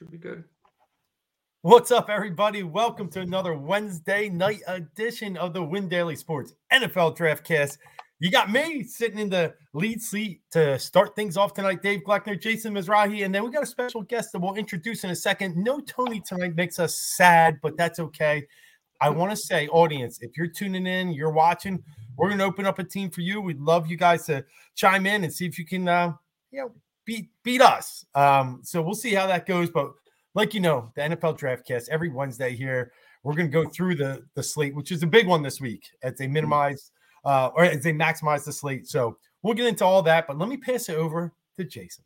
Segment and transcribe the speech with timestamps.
[0.00, 0.44] Should be good.
[1.60, 2.62] What's up, everybody?
[2.62, 7.76] Welcome to another Wednesday night edition of the Win Daily Sports NFL Draftcast.
[8.18, 12.40] You got me sitting in the lead seat to start things off tonight, Dave Gleckner,
[12.40, 15.54] Jason Mizrahi, and then we got a special guest that we'll introduce in a second.
[15.54, 18.46] No Tony tonight makes us sad, but that's okay.
[19.02, 21.84] I want to say, audience, if you're tuning in, you're watching,
[22.16, 23.42] we're going to open up a team for you.
[23.42, 24.46] We'd love you guys to
[24.76, 26.14] chime in and see if you can, uh,
[26.50, 26.72] you know,
[27.10, 28.06] beat beat us.
[28.14, 29.68] Um, so we'll see how that goes.
[29.68, 29.90] But
[30.34, 32.92] like you know, the NFL Draftcast every Wednesday here,
[33.24, 35.82] we're going to go through the the slate, which is a big one this week
[36.04, 36.92] as they minimize
[37.24, 38.86] uh, or as they maximize the slate.
[38.86, 40.28] So we'll get into all that.
[40.28, 42.04] But let me pass it over to Jason.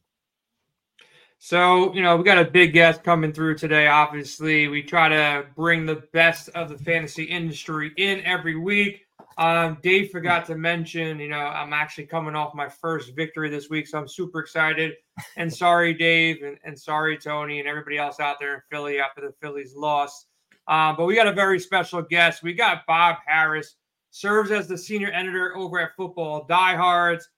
[1.38, 3.86] So, you know, we got a big guest coming through today.
[3.86, 9.02] Obviously, we try to bring the best of the fantasy industry in every week.
[9.36, 13.68] Um, Dave forgot to mention, you know, I'm actually coming off my first victory this
[13.68, 14.94] week, so I'm super excited.
[15.36, 19.20] And sorry, Dave, and, and sorry, Tony, and everybody else out there in Philly after
[19.20, 20.26] the Phillies lost.
[20.68, 22.42] Um, but we got a very special guest.
[22.42, 23.76] We got Bob Harris,
[24.10, 27.28] serves as the senior editor over at Football Diehards,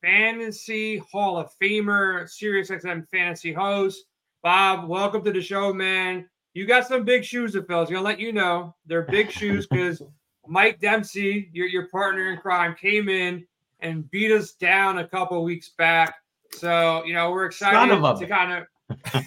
[0.00, 4.04] Fantasy Hall of Famer, SiriusXM fantasy host.
[4.42, 6.26] Bob, welcome to the show, man.
[6.54, 7.78] You got some big shoes to fill.
[7.78, 10.02] I was gonna let you know they're big shoes because
[10.48, 13.46] Mike Dempsey, your your partner in crime, came in
[13.80, 16.14] and beat us down a couple weeks back.
[16.52, 18.66] So you know we're excited to kind of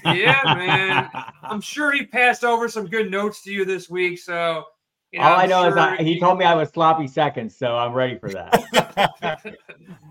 [0.06, 1.10] yeah, man.
[1.44, 4.20] I'm sure he passed over some good notes to you this week.
[4.20, 4.66] So
[5.12, 7.08] you know, all I'm I know sure is I, he told me I was sloppy
[7.08, 9.58] seconds, so I'm ready for that.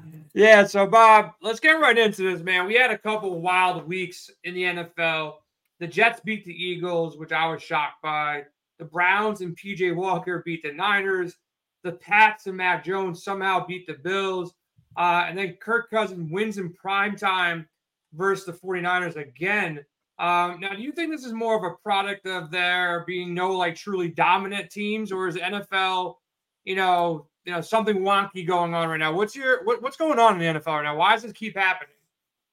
[0.35, 2.67] yeah, so Bob, let's get right into this, man.
[2.67, 5.35] We had a couple wild weeks in the NFL.
[5.79, 8.45] The Jets beat the Eagles, which I was shocked by.
[8.81, 11.37] The Browns and PJ Walker beat the Niners.
[11.85, 14.55] The Pats and Mac Jones somehow beat the Bills.
[14.97, 17.69] Uh, and then Kirk Cousins wins in prime time
[18.15, 19.85] versus the 49ers again.
[20.19, 23.53] Um, now, do you think this is more of a product of there being no
[23.53, 26.17] like truly dominant teams, or is NFL,
[26.65, 29.15] you know, you know, something wonky going on right now?
[29.15, 30.97] What's your what, what's going on in the NFL right now?
[30.97, 31.95] Why does this keep happening?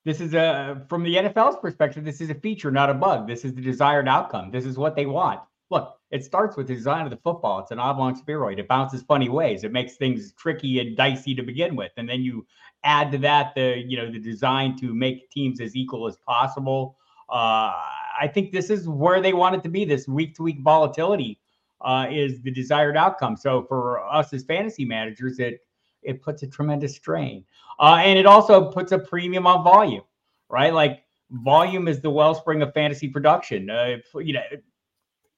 [0.05, 3.27] This is a from the NFL's perspective, this is a feature, not a bug.
[3.27, 4.49] This is the desired outcome.
[4.49, 5.41] This is what they want.
[5.69, 7.59] Look, it starts with the design of the football.
[7.59, 8.59] It's an oblong spheroid.
[8.59, 9.63] It bounces funny ways.
[9.63, 12.45] It makes things tricky and dicey to begin with, and then you
[12.83, 16.97] add to that the you know the design to make teams as equal as possible.
[17.29, 17.73] Uh,
[18.19, 19.83] I think this is where they want it to be.
[19.83, 21.39] This week to week volatility
[21.81, 23.35] uh, is the desired outcome.
[23.35, 25.59] So for us as fantasy managers, it
[26.03, 27.43] it puts a tremendous strain,
[27.79, 30.03] uh, and it also puts a premium on volume,
[30.49, 30.73] right?
[30.73, 33.69] Like volume is the wellspring of fantasy production.
[33.69, 34.41] Uh, you know,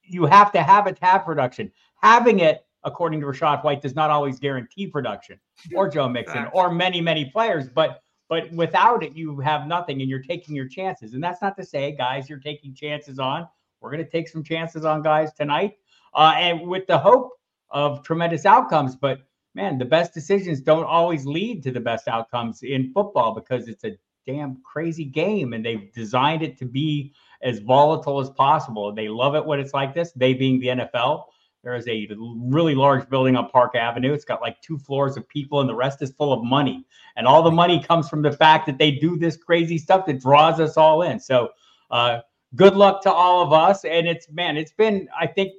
[0.10, 1.72] you have to have it to have production.
[2.02, 5.40] Having it, according to Rachaad White, does not always guarantee production,
[5.76, 10.10] or Joe Mixon, or many many players, but but without it, you have nothing and
[10.10, 11.14] you're taking your chances.
[11.14, 13.48] And that's not to say, guys, you're taking chances on.
[13.82, 15.78] We're going to take some chances on guys tonight.
[16.14, 17.32] Uh, and with the hope
[17.72, 18.96] of tremendous outcomes.
[18.96, 19.22] But
[19.56, 23.84] man, the best decisions don't always lead to the best outcomes in football because it's
[23.84, 28.94] a damn crazy game and they've designed it to be as volatile as possible.
[28.94, 31.26] They love it when it's like this, they being the NFL.
[31.64, 34.14] There is a really large building on Park Avenue.
[34.14, 36.86] It's got like two floors of people, and the rest is full of money.
[37.18, 40.22] And all the money comes from the fact that they do this crazy stuff that
[40.22, 41.20] draws us all in.
[41.20, 41.50] So,
[41.92, 42.20] uh,
[42.56, 43.84] good luck to all of us.
[43.84, 45.10] And it's man, it's been.
[45.20, 45.52] I think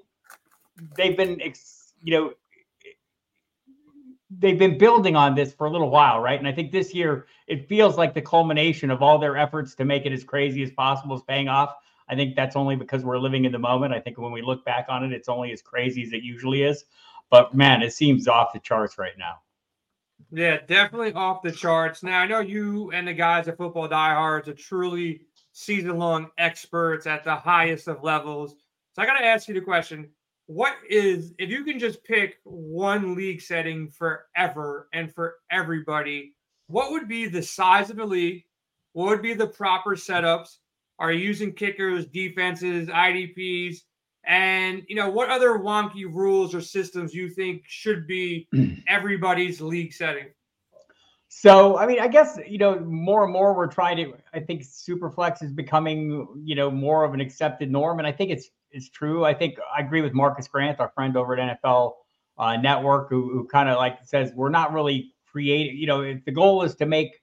[0.97, 1.39] they've been,
[2.03, 2.33] you know,
[4.39, 6.39] they've been building on this for a little while, right?
[6.39, 9.85] And I think this year it feels like the culmination of all their efforts to
[9.85, 11.75] make it as crazy as possible is paying off.
[12.09, 13.93] I think that's only because we're living in the moment.
[13.93, 16.63] I think when we look back on it, it's only as crazy as it usually
[16.63, 16.85] is.
[17.31, 19.41] But man, it seems off the charts right now.
[20.33, 22.03] Yeah, definitely off the charts.
[22.03, 25.23] Now I know you and the guys at Football Diehards are truly
[25.53, 28.55] season-long experts at the highest of levels.
[28.95, 30.11] So I got to ask you the question:
[30.51, 36.35] What is, if you can just pick one league setting forever and for everybody,
[36.67, 38.43] what would be the size of the league?
[38.93, 40.57] What would be the proper setups?
[40.99, 43.77] Are you using kickers, defenses, IDPs?
[44.25, 48.49] And you know, what other wonky rules or systems you think should be
[48.89, 50.31] everybody's league setting?
[51.29, 54.65] So, I mean, I guess, you know, more and more we're trying to, I think
[54.65, 58.01] Superflex is becoming, you know, more of an accepted norm.
[58.01, 59.25] And I think it's, it's true.
[59.25, 61.93] I think I agree with Marcas Grant, our friend over at NFL
[62.39, 66.25] uh, Network, who, who kind of like says we're not really creating, you know, if
[66.25, 67.21] the goal is to make,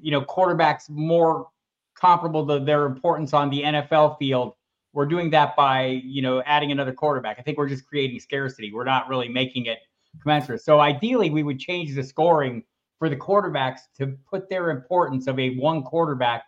[0.00, 1.48] you know, quarterbacks more
[1.94, 4.54] comparable to their importance on the NFL field.
[4.92, 7.38] We're doing that by, you know, adding another quarterback.
[7.38, 8.72] I think we're just creating scarcity.
[8.72, 9.78] We're not really making it
[10.20, 10.62] commensurate.
[10.62, 12.62] So ideally, we would change the scoring
[12.98, 16.44] for the quarterbacks to put their importance of a one quarterback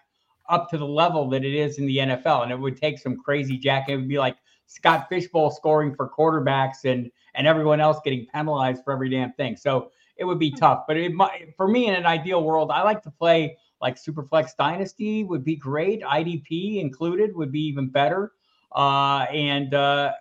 [0.48, 2.42] up to the level that it is in the NFL.
[2.42, 3.88] And it would take some crazy jack.
[3.88, 8.26] It would be like Scott Fish Bowl scoring for quarterbacks and and everyone else getting
[8.32, 9.56] penalized for every damn thing.
[9.56, 10.84] So it would be tough.
[10.88, 14.56] But it might, for me in an ideal world, I like to play like Superflex
[14.58, 16.02] Dynasty would be great.
[16.02, 18.32] IDP included would be even better.
[18.74, 20.12] Uh, and uh,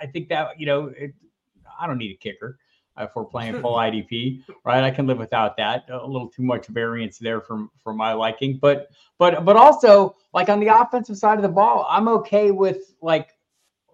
[0.00, 1.12] I, I, think that you know, it,
[1.78, 2.58] I don't need a kicker
[2.96, 4.84] Uh, if we're playing full IDP, right?
[4.84, 5.84] I can live without that.
[5.90, 10.48] A little too much variance there for for my liking, but but but also like
[10.48, 13.30] on the offensive side of the ball, I'm okay with like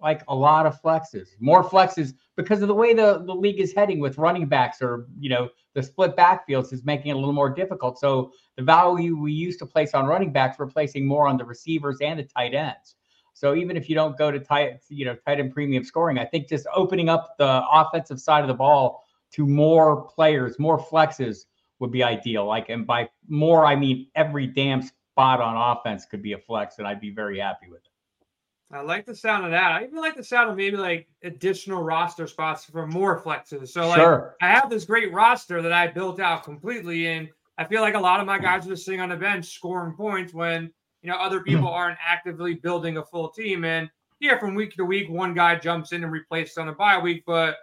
[0.02, 3.72] like a lot of flexes, more flexes because of the way the the league is
[3.72, 7.32] heading with running backs or you know the split backfields is making it a little
[7.32, 7.98] more difficult.
[7.98, 11.44] So the value we used to place on running backs, we're placing more on the
[11.44, 12.96] receivers and the tight ends.
[13.40, 16.26] So even if you don't go to tight, you know, tight end premium scoring, I
[16.26, 19.02] think just opening up the offensive side of the ball
[19.32, 21.46] to more players, more flexes
[21.78, 22.44] would be ideal.
[22.44, 26.76] Like, and by more, I mean every damn spot on offense could be a flex,
[26.76, 28.76] and I'd be very happy with it.
[28.76, 29.72] I like the sound of that.
[29.72, 33.68] I even like the sound of maybe like additional roster spots for more flexes.
[33.68, 34.36] So like sure.
[34.42, 38.00] I have this great roster that I built out completely, and I feel like a
[38.00, 40.70] lot of my guys are just sitting on the bench scoring points when
[41.02, 41.44] you know, other hmm.
[41.44, 43.64] people aren't actively building a full team.
[43.64, 46.98] And yeah, from week to week, one guy jumps in and replaces on a bye
[46.98, 47.56] week, but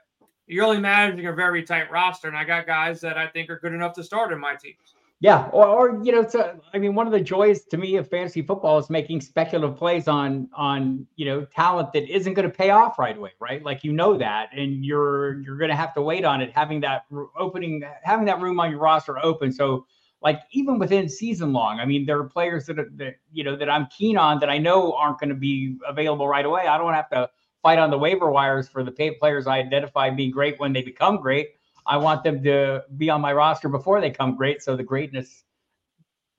[0.47, 2.27] you're only managing a very tight roster.
[2.27, 4.95] And I got guys that I think are good enough to start in my teams.
[5.19, 8.07] Yeah, or, or you know, so I mean, one of the joys to me of
[8.07, 12.55] fantasy football is making speculative plays on on you know talent that isn't going to
[12.55, 13.63] pay off right away, right?
[13.63, 16.81] Like you know that, and you're you're going to have to wait on it, having
[16.81, 17.05] that
[17.35, 19.51] opening, having that room on your roster open.
[19.51, 19.87] So
[20.21, 21.79] like even within season long.
[21.79, 24.49] I mean, there are players that, are, that you know that I'm keen on that
[24.49, 26.67] I know aren't going to be available right away.
[26.67, 27.29] I don't have to
[27.61, 30.81] fight on the waiver wires for the paid players I identify being great when they
[30.81, 31.49] become great.
[31.85, 35.43] I want them to be on my roster before they come great, so the greatness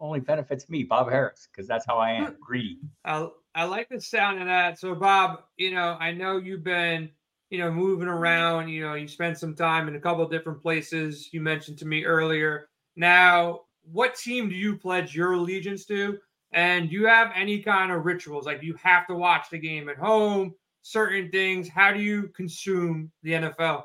[0.01, 2.79] only benefits me, Bob Harris, because that's how I am, greedy.
[3.05, 4.79] I, I like the sound of that.
[4.79, 7.11] So, Bob, you know, I know you've been,
[7.51, 8.69] you know, moving around.
[8.69, 11.31] You know, you spent some time in a couple of different places.
[11.33, 12.69] You mentioned to me earlier.
[12.95, 16.19] Now, what team do you pledge your allegiance to?
[16.52, 18.46] And do you have any kind of rituals?
[18.46, 21.69] Like you have to watch the game at home, certain things.
[21.69, 23.85] How do you consume the NFL?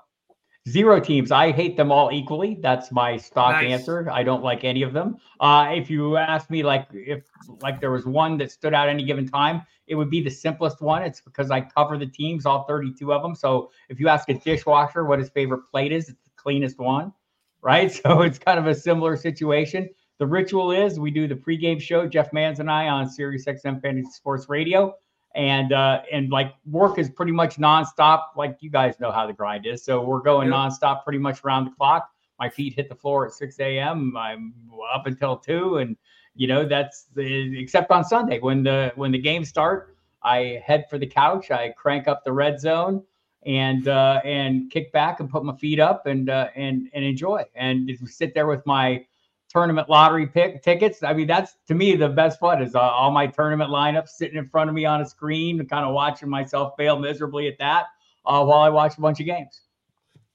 [0.69, 1.29] Zero teams.
[1.29, 2.57] I hate them all equally.
[2.61, 3.69] That's my stock nice.
[3.69, 4.09] answer.
[4.09, 5.17] I don't like any of them.
[5.41, 7.25] Uh, if you ask me, like if
[7.61, 10.81] like there was one that stood out any given time, it would be the simplest
[10.81, 11.03] one.
[11.03, 13.35] It's because I cover the teams, all 32 of them.
[13.35, 17.11] So if you ask a dishwasher what his favorite plate is, it's the cleanest one
[17.63, 17.91] right?
[18.03, 19.89] So it's kind of a similar situation.
[20.19, 23.81] The ritual is we do the pregame show, Jeff Mans and I on Sirius XM
[23.81, 24.95] Fantasy Sports Radio.
[25.35, 28.25] And uh, and like work is pretty much nonstop.
[28.35, 29.83] Like you guys know how the grind is.
[29.83, 30.55] So we're going yep.
[30.55, 32.07] nonstop pretty much around the clock.
[32.39, 34.15] My feet hit the floor at 6 a.m.
[34.15, 34.53] I'm
[34.93, 35.77] up until two.
[35.77, 35.97] And
[36.35, 40.85] you know, that's the except on Sunday when the when the games start, I head
[40.87, 43.03] for the couch, I crank up the red zone
[43.45, 47.43] and uh, and kick back and put my feet up and uh, and and enjoy
[47.55, 49.05] and just sit there with my
[49.49, 51.03] tournament lottery pick tickets.
[51.03, 54.37] I mean, that's to me the best fun is uh, all my tournament lineups sitting
[54.37, 57.57] in front of me on a screen, and kind of watching myself fail miserably at
[57.59, 57.85] that
[58.25, 59.61] uh, while I watch a bunch of games.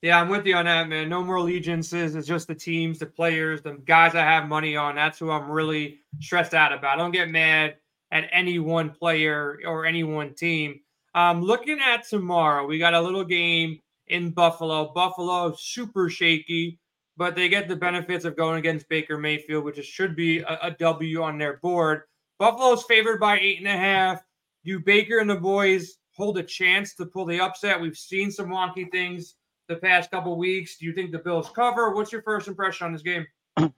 [0.01, 1.09] Yeah, I'm with you on that, man.
[1.09, 2.15] No more allegiances.
[2.15, 4.95] It's just the teams, the players, the guys I have money on.
[4.95, 6.95] That's who I'm really stressed out about.
[6.95, 7.77] I don't get mad
[8.13, 10.81] at any one player or any one team.
[11.19, 14.93] Um, looking at tomorrow, we got a little game in Buffalo.
[14.95, 16.79] Buffalo super shaky,
[17.17, 20.71] but they get the benefits of going against Baker Mayfield, which should be a, a
[20.79, 22.03] W on their board.
[22.39, 24.23] Buffalo's favored by eight and a half.
[24.65, 27.81] Do Baker and the boys hold a chance to pull the upset?
[27.81, 29.35] We've seen some wonky things
[29.67, 30.79] the past couple weeks.
[30.79, 31.97] Do you think the Bills cover?
[31.97, 33.27] What's your first impression on this game?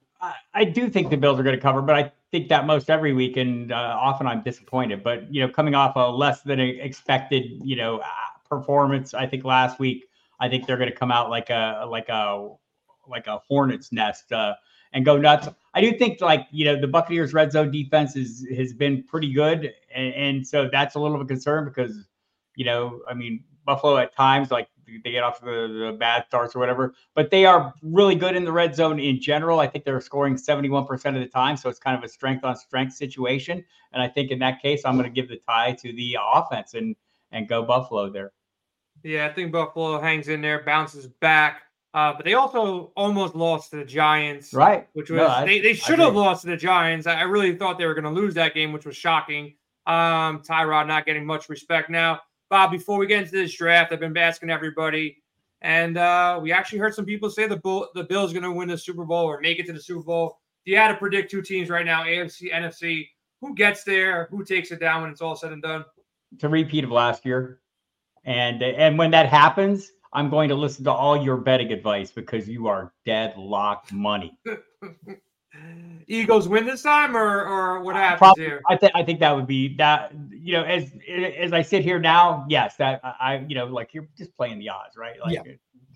[0.53, 3.13] I do think the Bills are going to cover, but I think that most every
[3.13, 5.03] week, and uh, often I'm disappointed.
[5.03, 8.03] But you know, coming off a less than expected, you know,
[8.49, 10.07] performance, I think last week,
[10.41, 12.49] I think they're going to come out like a like a
[13.09, 14.55] like a hornet's nest uh,
[14.93, 15.49] and go nuts.
[15.75, 19.33] I do think like you know the Buccaneers' red zone defense is has been pretty
[19.33, 22.09] good, and, and so that's a little of a concern because
[22.57, 24.69] you know I mean Buffalo at times like
[25.05, 26.95] they get off the, the bad starts or whatever.
[27.15, 29.61] But they are really good in the red zone in general.
[29.61, 31.57] I think they're scoring 71% of the time.
[31.57, 33.65] So it's kind of a strength on strength situation.
[33.93, 36.75] And I think in that case, I'm going to give the tie to the offense
[36.75, 36.97] and
[37.33, 38.33] and go Buffalo there.
[39.03, 41.63] Yeah, I think Buffalo hangs in there, bounces back.
[41.93, 44.87] Uh, but they also almost lost to the Giants, right?
[44.93, 47.09] Which was no, I, they, they should have lost to the Giants.
[47.09, 49.55] I, I really thought they were going to lose that game, which was shocking.
[49.87, 52.21] Um, Tyrod not getting much respect now.
[52.51, 55.23] Bob, before we get into this draft, I've been asking everybody,
[55.63, 58.69] and uh, we actually heard some people say the Bull, the Bills going to win
[58.69, 60.41] the Super Bowl or make it to the Super Bowl.
[60.67, 63.07] If you had to predict two teams right now, AFC, NFC,
[63.41, 64.27] who gets there?
[64.33, 65.85] Who takes it down when it's all said and done?
[66.35, 67.61] It's a repeat of last year,
[68.25, 72.49] and and when that happens, I'm going to listen to all your betting advice because
[72.49, 74.37] you are deadlocked money.
[76.07, 78.61] Eagles win this time, or or what happens Probably, here?
[78.69, 80.13] I think I think that would be that.
[80.31, 80.93] You know, as
[81.39, 84.69] as I sit here now, yes, that I you know like you're just playing the
[84.71, 85.21] odds, right?
[85.21, 85.43] Like, yeah.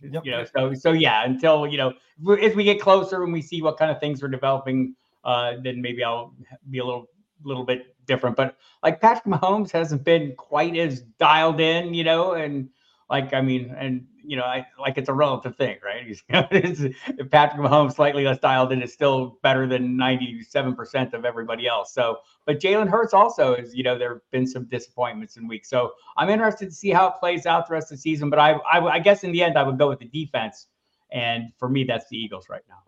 [0.02, 0.24] Yep.
[0.24, 1.24] You know, so so yeah.
[1.24, 1.94] Until you know,
[2.40, 4.94] as we get closer and we see what kind of things are developing,
[5.24, 6.34] uh, then maybe I'll
[6.70, 7.08] be a little
[7.42, 8.36] little bit different.
[8.36, 12.68] But like Patrick Mahomes hasn't been quite as dialed in, you know, and
[13.10, 16.04] like I mean, and you know, I like it's a relative thing, right?
[16.28, 21.66] If Patrick Mahomes slightly less dialed in, is still better than ninety-seven percent of everybody
[21.66, 21.92] else.
[21.92, 25.68] So, but Jalen Hurts also is, you know, there have been some disappointments in weeks.
[25.68, 28.30] So I'm interested to see how it plays out the rest of the season.
[28.30, 30.66] But I, I, I guess in the end, I would go with the defense,
[31.10, 32.82] and for me, that's the Eagles right now.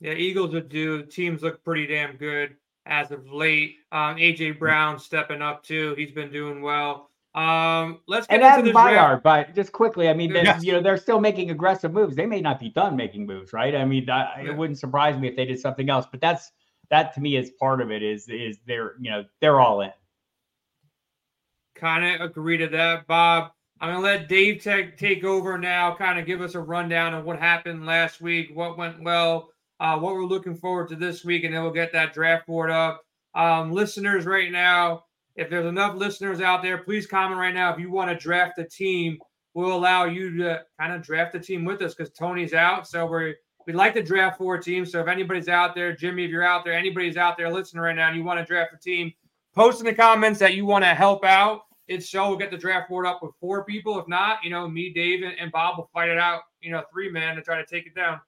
[0.00, 1.04] Yeah, Eagles would do.
[1.04, 2.56] Teams look pretty damn good
[2.86, 3.76] as of late.
[3.92, 5.94] Um, AJ Brown stepping up too.
[5.96, 7.10] He's been doing well.
[7.36, 10.64] Um, let's get and into the Byard, but just quickly, I mean, yes.
[10.64, 12.16] you know, they're still making aggressive moves.
[12.16, 13.74] They may not be done making moves, right?
[13.74, 14.50] I mean, I, yeah.
[14.50, 16.06] it wouldn't surprise me if they did something else.
[16.10, 16.50] But that's
[16.88, 18.02] that to me is part of it.
[18.02, 19.92] Is is they're you know they're all in.
[21.74, 23.50] Kind of agree to that, Bob.
[23.82, 25.94] I'm gonna let Dave take take over now.
[25.94, 29.98] Kind of give us a rundown of what happened last week, what went well, uh,
[29.98, 33.02] what we're looking forward to this week, and then we'll get that draft board up.
[33.34, 35.04] Um, listeners, right now,
[35.36, 37.72] if there's enough listeners out there, please comment right now.
[37.72, 39.18] If you want to draft a team,
[39.54, 42.88] we'll allow you to kind of draft a team with us because Tony's out.
[42.88, 43.34] So we're
[43.66, 44.92] we'd like to draft four teams.
[44.92, 47.96] So if anybody's out there, Jimmy, if you're out there, anybody's out there listening right
[47.96, 49.12] now and you want to draft a team,
[49.54, 51.62] post in the comments that you want to help out.
[51.88, 53.98] It's so we'll get the draft board up with four people.
[53.98, 56.82] If not, you know, me, Dave, and, and Bob will fight it out, you know,
[56.92, 58.20] three men to try to take it down.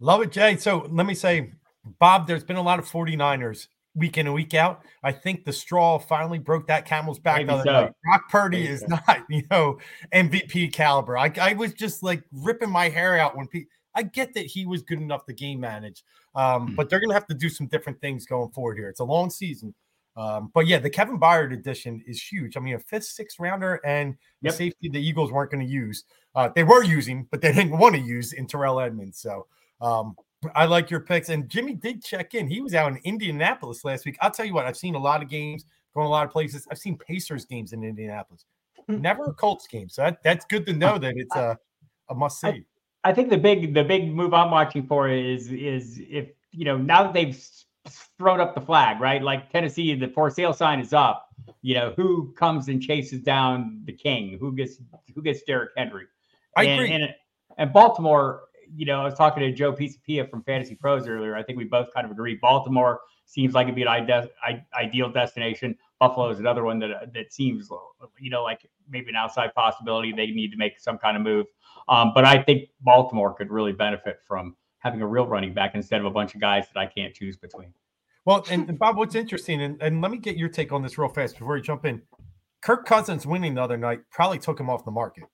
[0.00, 0.56] Love it, Jay.
[0.56, 1.52] So let me say,
[1.98, 4.82] Bob, there's been a lot of 49ers week in and week out.
[5.02, 7.44] I think the straw finally broke that camel's back.
[7.44, 7.92] Maybe so.
[8.04, 8.86] Brock Purdy Maybe is so.
[8.88, 9.78] not, you know,
[10.12, 11.18] MVP caliber.
[11.18, 13.70] I, I was just like ripping my hair out when people.
[13.92, 16.04] I get that he was good enough to game manage,
[16.36, 18.88] um, mm but they're going to have to do some different things going forward here.
[18.88, 19.74] It's a long season.
[20.16, 22.56] Um, but yeah, the Kevin Byard edition is huge.
[22.56, 24.54] I mean, a fifth, sixth rounder and yep.
[24.54, 26.04] safety the Eagles weren't going to use.
[26.34, 29.18] Uh, they were using, but they didn't want to use in Terrell Edmunds.
[29.18, 29.46] So
[29.80, 30.14] um,
[30.54, 31.28] I like your picks.
[31.28, 32.48] And Jimmy did check in.
[32.48, 34.16] He was out in Indianapolis last week.
[34.20, 36.66] I'll tell you what, I've seen a lot of games, going a lot of places.
[36.70, 38.44] I've seen Pacers games in Indianapolis,
[38.86, 39.00] hmm.
[39.00, 39.88] never a Colts game.
[39.88, 41.58] So that, that's good to know that it's a,
[42.08, 42.48] a must see.
[42.48, 42.64] I,
[43.04, 46.76] I think the big the big move I'm watching for is is if you know
[46.76, 47.42] now that they've
[48.18, 49.22] thrown up the flag, right?
[49.22, 51.28] Like Tennessee, the for sale sign is up.
[51.62, 54.36] You know who comes and chases down the king?
[54.38, 54.76] Who gets
[55.14, 56.06] who gets Derrick Henry?
[56.56, 56.92] I and, agree.
[56.92, 57.14] And,
[57.56, 58.42] and Baltimore
[58.74, 61.36] you know, I was talking to Joe Pisapia from Fantasy Pros earlier.
[61.36, 62.38] I think we both kind of agree.
[62.40, 65.76] Baltimore seems like it'd be an ide- ideal destination.
[65.98, 67.68] Buffalo is another one that that seems,
[68.18, 70.12] you know, like maybe an outside possibility.
[70.12, 71.46] They need to make some kind of move.
[71.88, 76.00] Um, but I think Baltimore could really benefit from having a real running back instead
[76.00, 77.72] of a bunch of guys that I can't choose between.
[78.24, 80.98] Well, and, and Bob, what's interesting, and, and let me get your take on this
[80.98, 82.02] real fast before you jump in.
[82.62, 85.24] Kirk Cousins winning the other night probably took him off the market.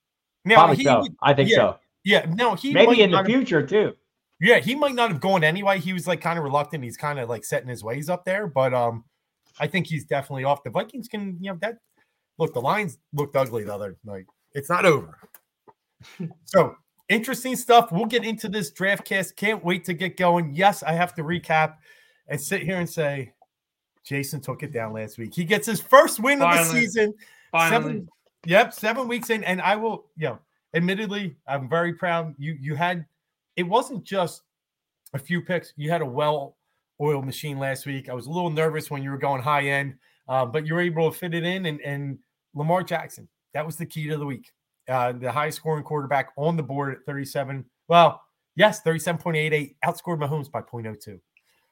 [0.45, 1.05] Now, probably he, so.
[1.23, 1.79] I think yeah, so.
[2.07, 3.97] Yeah, no, he maybe in the future have, too.
[4.41, 5.81] Yeah, he might not have gone anyway.
[5.81, 6.85] He was like kind of reluctant.
[6.85, 9.05] He's kind of like setting his ways up there, but um,
[9.59, 10.63] I think he's definitely off.
[10.63, 11.79] The Vikings can, you know, that
[12.39, 12.55] look.
[12.55, 14.27] The Lions looked ugly the other night.
[14.55, 15.19] It's not over.
[16.45, 16.77] so
[17.09, 17.91] interesting stuff.
[17.91, 19.35] We'll get into this draft cast.
[19.35, 20.55] Can't wait to get going.
[20.55, 21.75] Yes, I have to recap
[22.29, 23.33] and sit here and say
[24.05, 25.35] Jason took it down last week.
[25.35, 26.61] He gets his first win Finally.
[26.61, 27.15] of the season.
[27.51, 27.83] Finally.
[27.83, 28.09] Seven,
[28.45, 30.39] yep, seven weeks in, and I will, you know,
[30.77, 32.35] admittedly, I'm very proud.
[32.39, 33.07] You you had
[33.57, 34.43] it wasn't just
[35.15, 35.73] a few picks.
[35.77, 38.09] You had a well-oiled machine last week.
[38.09, 39.95] I was a little nervous when you were going high end,
[40.29, 41.67] uh, but you were able to fit it in.
[41.67, 42.19] And, and
[42.55, 44.53] Lamar Jackson, that was the key to the week.
[44.89, 47.65] Uh, the highest scoring quarterback on the board at 37.
[47.89, 48.23] Well,
[48.57, 51.19] yes, 37.88, outscored Mahomes by 0.02.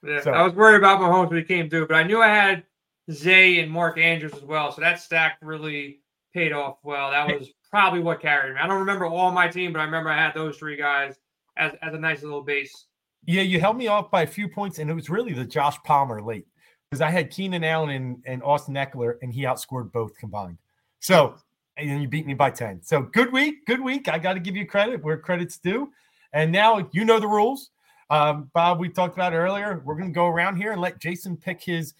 [0.02, 2.28] Yeah, so, I was worried about Mahomes when he came through, but I knew I
[2.28, 2.64] had
[3.12, 4.73] Zay and Mark Andrews as well.
[4.73, 6.00] So that stack really
[6.32, 7.11] paid off well.
[7.11, 8.61] That was probably what carried me.
[8.61, 11.16] I don't remember all my team, but I remember I had those three guys
[11.57, 12.87] as, as a nice little base.
[13.26, 15.76] Yeah, you held me off by a few points, and it was really the Josh
[15.83, 16.47] Palmer late
[16.88, 20.57] because I had Keenan Allen and, and Austin Ekeler, and he outscored both combined.
[21.00, 21.35] So,
[21.76, 22.81] and you beat me by 10.
[22.85, 24.09] So, good week, good week.
[24.09, 25.90] I got to give you credit where credit's due.
[26.33, 27.71] And now you know the rules.
[28.09, 29.83] Um, Bob, we talked about earlier.
[29.85, 31.95] We're going to go around here and let Jason pick his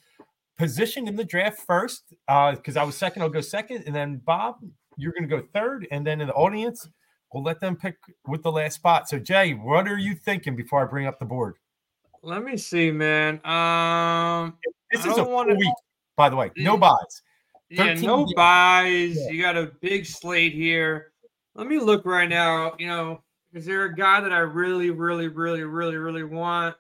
[0.57, 3.23] position in the draft first because uh, I was second.
[3.23, 3.83] I'll go second.
[3.87, 4.59] And then, Bob,
[4.97, 5.87] you're going to go third.
[5.91, 6.89] And then in the audience,
[7.33, 7.97] we'll let them pick
[8.27, 9.09] with the last spot.
[9.09, 11.57] So, Jay, what are you thinking before I bring up the board?
[12.23, 13.45] Let me see, man.
[13.45, 14.57] Um,
[14.91, 15.55] this is a wanna...
[15.55, 15.75] week,
[16.17, 16.51] by the way.
[16.57, 17.23] No byes.
[17.69, 19.17] Yeah, no byes.
[19.17, 19.31] Yeah.
[19.31, 21.13] You got a big slate here.
[21.55, 22.75] Let me look right now.
[22.79, 23.23] You know,
[23.53, 26.77] is there a guy that I really, really, really, really, really want?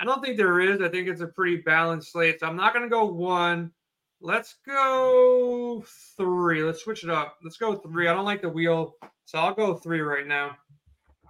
[0.00, 0.80] I don't think there is.
[0.80, 2.40] I think it's a pretty balanced slate.
[2.40, 3.72] So I'm not going to go one.
[4.20, 5.84] Let's go
[6.16, 6.62] three.
[6.64, 7.36] Let's switch it up.
[7.42, 8.08] Let's go three.
[8.08, 8.94] I don't like the wheel,
[9.24, 10.56] so I'll go three right now.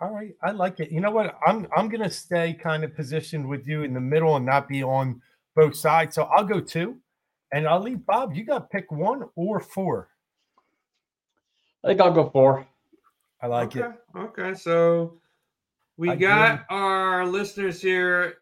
[0.00, 0.90] All right, I like it.
[0.90, 1.36] You know what?
[1.46, 4.82] I'm I'm gonna stay kind of positioned with you in the middle and not be
[4.82, 5.20] on
[5.54, 6.14] both sides.
[6.14, 6.96] So I'll go two,
[7.52, 8.34] and I'll leave Bob.
[8.34, 10.08] You got to pick one or four.
[11.84, 12.66] I think I'll go four.
[13.42, 13.88] I like okay.
[13.88, 14.18] it.
[14.18, 15.20] Okay, so
[15.96, 18.38] we I got our listeners here.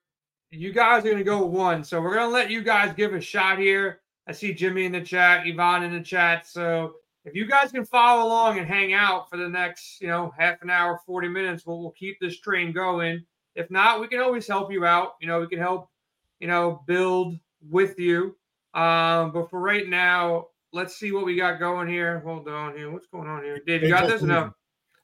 [0.50, 3.58] You guys are gonna go one, so we're gonna let you guys give a shot
[3.58, 4.00] here.
[4.26, 6.46] I see Jimmy in the chat, Yvonne in the chat.
[6.46, 10.32] So if you guys can follow along and hang out for the next, you know,
[10.36, 13.24] half an hour, 40 minutes, we'll, we'll keep this train going.
[13.54, 15.14] If not, we can always help you out.
[15.20, 15.88] You know, we can help,
[16.40, 17.36] you know, build
[17.68, 18.36] with you.
[18.74, 22.20] Um, but for right now, let's see what we got going here.
[22.20, 22.90] Hold on here.
[22.90, 23.60] What's going on here?
[23.66, 24.22] Dave, you got this?
[24.22, 24.52] No.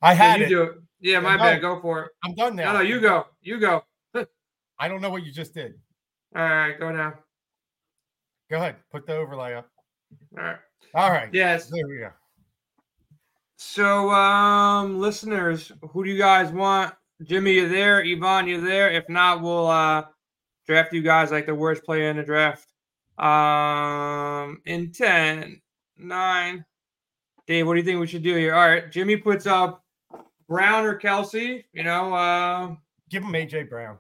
[0.03, 0.49] I had yeah, you it.
[0.49, 0.73] do it.
[1.01, 1.61] Yeah, my bad.
[1.61, 2.13] Go for it.
[2.25, 2.73] I'm done now.
[2.73, 3.27] No, no, you go.
[3.41, 3.83] You go.
[4.79, 5.75] I don't know what you just did.
[6.37, 7.15] All right, go now.
[8.53, 8.77] Go ahead.
[8.91, 9.67] Put the overlay up.
[10.37, 10.59] All right.
[10.95, 11.31] All right.
[11.33, 11.71] Yes.
[11.71, 12.11] There we go.
[13.57, 16.95] So, um, listeners, who do you guys want?
[17.23, 18.05] Jimmy, you there?
[18.05, 18.91] Yvonne, you there?
[18.91, 20.05] If not, we'll uh
[20.67, 22.69] draft you guys like the worst player in the draft.
[23.17, 25.59] Um, in 10,
[25.97, 26.65] 9.
[27.47, 28.55] Dave, what do you think we should do here?
[28.55, 29.83] All right, Jimmy puts up
[30.47, 31.65] Brown or Kelsey.
[31.73, 32.75] You know, uh,
[33.09, 33.97] give him AJ Brown.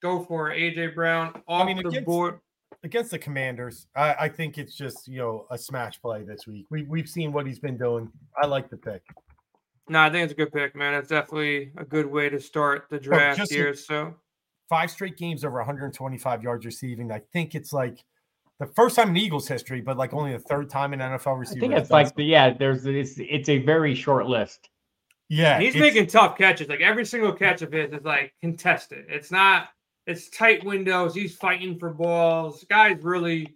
[0.00, 2.38] Go for it, AJ Brown off I mean, the against, board
[2.84, 3.86] against the Commanders.
[3.96, 6.66] I, I, think it's just you know a smash play this week.
[6.70, 8.10] We we've seen what he's been doing.
[8.40, 9.02] I like the pick.
[9.88, 10.94] No, I think it's a good pick, man.
[10.94, 13.74] It's definitely a good way to start the draft oh, here.
[13.74, 14.14] So
[14.68, 17.10] five straight games over 125 yards receiving.
[17.10, 18.04] I think it's like
[18.60, 21.72] the first time in Eagles history, but like only the third time in NFL receiving.
[21.72, 22.52] I think it's like the, yeah.
[22.52, 24.68] There's it's it's a very short list.
[25.30, 26.68] Yeah, and he's making tough catches.
[26.68, 29.04] Like every single catch of his is like contested.
[29.08, 29.68] It's not
[30.08, 31.14] it's tight windows.
[31.14, 32.64] He's fighting for balls.
[32.68, 33.54] Guy's really.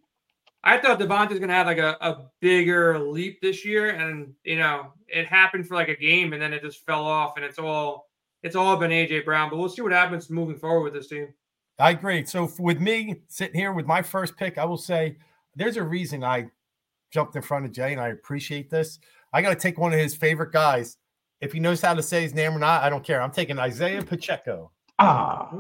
[0.63, 4.93] I thought DeVonta's gonna have like a, a bigger leap this year, and you know
[5.09, 8.11] it happened for like a game, and then it just fell off, and it's all
[8.43, 9.49] it's all been AJ Brown.
[9.49, 11.29] But we'll see what happens moving forward with this team.
[11.79, 12.25] I agree.
[12.27, 15.17] So with me sitting here with my first pick, I will say
[15.57, 16.49] there's a reason I
[17.11, 18.99] jumped in front of Jay, and I appreciate this.
[19.33, 20.99] I got to take one of his favorite guys.
[21.41, 23.23] If he knows how to say his name or not, I don't care.
[23.23, 24.71] I'm taking Isaiah Pacheco.
[24.99, 25.51] Ah,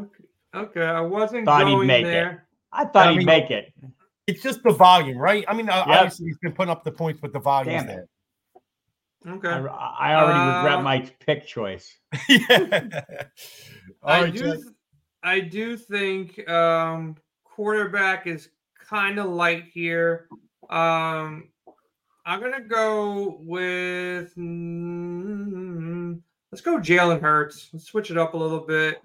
[0.54, 2.30] Okay, I wasn't thought going he'd make there.
[2.30, 2.38] It.
[2.72, 3.72] I thought I he'd mean, make it.
[4.26, 5.44] It's just the volume, right?
[5.48, 5.86] I mean, yep.
[5.86, 8.06] obviously he's been putting up the points, but the volume there.
[9.26, 9.48] Okay.
[9.48, 9.60] I,
[9.98, 11.96] I already uh, regret my pick choice.
[12.28, 12.90] yeah.
[14.02, 14.42] I right, do.
[14.42, 14.64] Th-
[15.22, 18.48] I do think um, quarterback is
[18.88, 20.26] kind of light here.
[20.68, 21.48] Um,
[22.26, 24.34] I'm gonna go with.
[24.36, 27.70] Mm, let's go Jalen Hurts.
[27.72, 29.00] Let's switch it up a little bit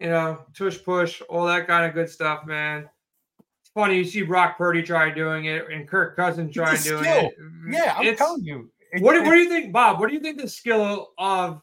[0.00, 2.88] you know, tush push, all that kind of good stuff, man.
[3.38, 7.26] It's funny you see Brock Purdy try doing it and Kirk Cousins try doing skill.
[7.26, 7.34] it.
[7.68, 8.70] Yeah, I'm it's, telling you.
[8.98, 10.00] what, do, what do you think, Bob?
[10.00, 11.62] What do you think the skill of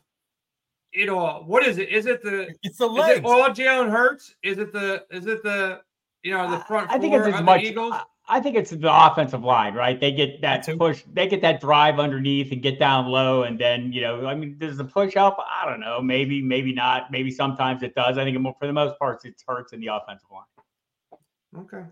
[0.94, 1.44] it all?
[1.46, 1.90] What is it?
[1.90, 3.14] Is it the it's the legs?
[3.14, 4.36] Is it all Jalen Hurts?
[4.44, 5.82] Is it the is it the
[6.24, 6.90] you know the front?
[6.92, 7.64] I think it's as much.
[7.64, 7.96] Eagles?
[8.28, 10.00] I think it's the offensive line, right?
[10.00, 13.92] They get that push, they get that drive underneath and get down low, and then
[13.92, 15.36] you know, I mean, does the push help?
[15.40, 16.02] I don't know.
[16.02, 17.12] Maybe, maybe not.
[17.12, 18.18] Maybe sometimes it does.
[18.18, 21.64] I think for the most part, it hurts in the offensive line.
[21.64, 21.86] Okay.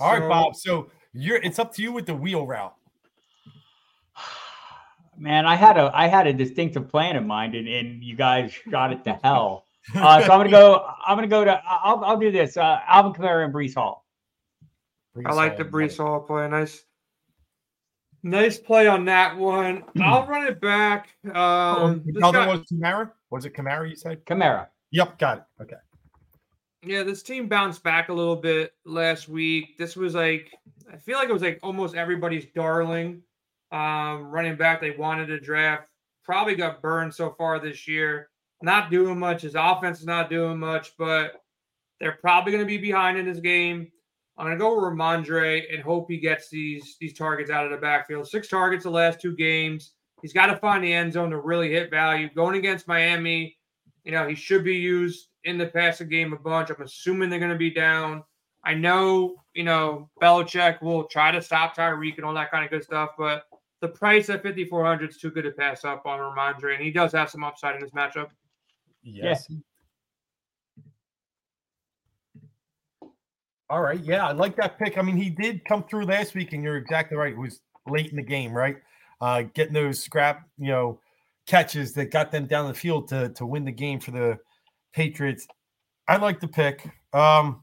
[0.00, 0.56] All so, right, Bob.
[0.56, 2.74] So you're it's up to you with the wheel route.
[5.18, 8.50] Man, I had a I had a distinctive plan in mind, and, and you guys
[8.70, 9.66] shot it to hell.
[9.94, 10.86] Uh, so I'm gonna go.
[11.06, 11.60] I'm gonna go to.
[11.68, 12.56] I'll I'll do this.
[12.56, 14.06] Uh, Alvin Kamara and Breece Hall.
[15.26, 16.48] I like the Breece Hall play.
[16.48, 16.84] Nice,
[18.22, 19.84] nice play on that one.
[20.00, 21.08] I'll run it back.
[21.24, 23.10] Um, oh, guy, was Kamara.
[23.30, 23.88] Was it Kamara?
[23.88, 24.68] You said Kamara.
[24.90, 25.62] Yep, got it.
[25.62, 25.76] Okay.
[26.84, 29.76] Yeah, this team bounced back a little bit last week.
[29.76, 30.52] This was like
[30.92, 33.22] I feel like it was like almost everybody's darling.
[33.72, 35.88] um, running back they wanted to draft.
[36.24, 38.28] Probably got burned so far this year.
[38.62, 39.42] Not doing much.
[39.42, 41.42] His offense is not doing much, but
[42.00, 43.90] they're probably going to be behind in this game.
[44.38, 47.72] I'm going to go with Rhamondre and hope he gets these these targets out of
[47.72, 48.28] the backfield.
[48.28, 49.92] Six targets the last two games.
[50.22, 52.28] He's got to find the end zone to really hit value.
[52.34, 53.56] Going against Miami,
[54.04, 56.70] you know, he should be used in the passing game a bunch.
[56.70, 58.24] I'm assuming they're going to be down.
[58.64, 62.70] I know, you know, Belichick will try to stop Tyreek and all that kind of
[62.70, 63.44] good stuff, but
[63.80, 67.12] the price at 5,400 is too good to pass up on Rhamondre, and he does
[67.12, 68.28] have some upside in this matchup.
[69.02, 69.46] Yes.
[69.48, 69.56] Yeah.
[73.70, 74.00] All right.
[74.02, 74.96] Yeah, I like that pick.
[74.96, 77.32] I mean, he did come through last week, and you're exactly right.
[77.32, 78.76] It was late in the game, right?
[79.20, 81.00] Uh, getting those scrap, you know,
[81.46, 84.38] catches that got them down the field to to win the game for the
[84.92, 85.46] Patriots.
[86.06, 86.86] I like the pick.
[87.12, 87.62] Um,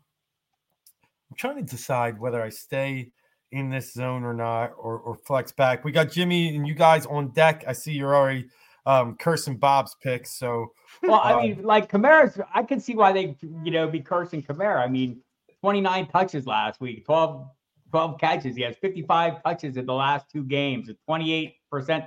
[1.30, 3.12] I'm trying to decide whether I stay
[3.52, 5.84] in this zone or not, or, or flex back.
[5.84, 7.64] We got Jimmy and you guys on deck.
[7.68, 8.48] I see you're already
[8.86, 10.28] um, cursing Bob's pick.
[10.28, 14.02] So, well, I um, mean, like Kamara's, I can see why they, you know, be
[14.02, 14.84] cursing Kamara.
[14.84, 15.22] I mean,
[15.66, 17.50] 29 touches last week, 12,
[17.90, 18.56] 12 catches.
[18.56, 21.56] He has 55 touches in the last two games, a 28%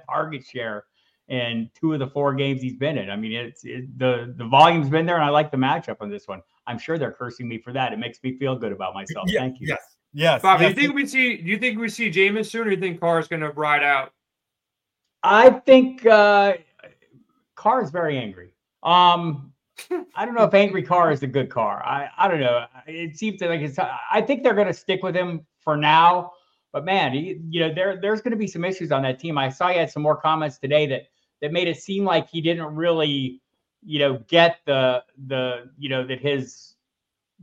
[0.08, 0.84] target share
[1.26, 3.10] in two of the four games he's been in.
[3.10, 6.08] I mean, it's it, the the volume's been there, and I like the matchup on
[6.08, 6.40] this one.
[6.68, 7.92] I'm sure they're cursing me for that.
[7.92, 9.28] It makes me feel good about myself.
[9.28, 9.66] Yeah, Thank you.
[9.66, 9.96] Yes.
[10.12, 10.40] Yes.
[10.40, 10.76] Bob, yes.
[10.76, 12.80] do you think we see do you think we see Jameis soon or do you
[12.80, 14.12] think Carr is gonna ride out?
[15.24, 16.52] I think uh
[17.56, 18.52] Carr is very angry.
[18.84, 19.52] Um
[20.14, 21.82] I don't know if angry Carr is a good Carr.
[21.84, 22.66] I, I don't know.
[22.86, 26.32] It seems like it's I think they're gonna stick with him for now.
[26.72, 29.38] But man, he, you know, there there's going to be some issues on that team.
[29.38, 31.02] I saw you had some more comments today that
[31.40, 33.40] that made it seem like he didn't really,
[33.82, 36.74] you know, get the the you know that his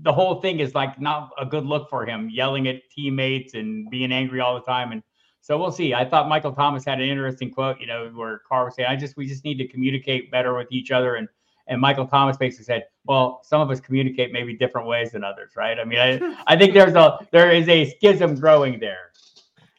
[0.01, 3.89] the whole thing is like not a good look for him, yelling at teammates and
[3.89, 4.91] being angry all the time.
[4.91, 5.01] And
[5.41, 5.93] so we'll see.
[5.93, 8.95] I thought Michael Thomas had an interesting quote, you know, where Carr was saying, "I
[8.95, 11.27] just we just need to communicate better with each other." And
[11.67, 15.51] and Michael Thomas basically said, "Well, some of us communicate maybe different ways than others,
[15.55, 19.11] right?" I mean, I, I think there's a there is a schism growing there.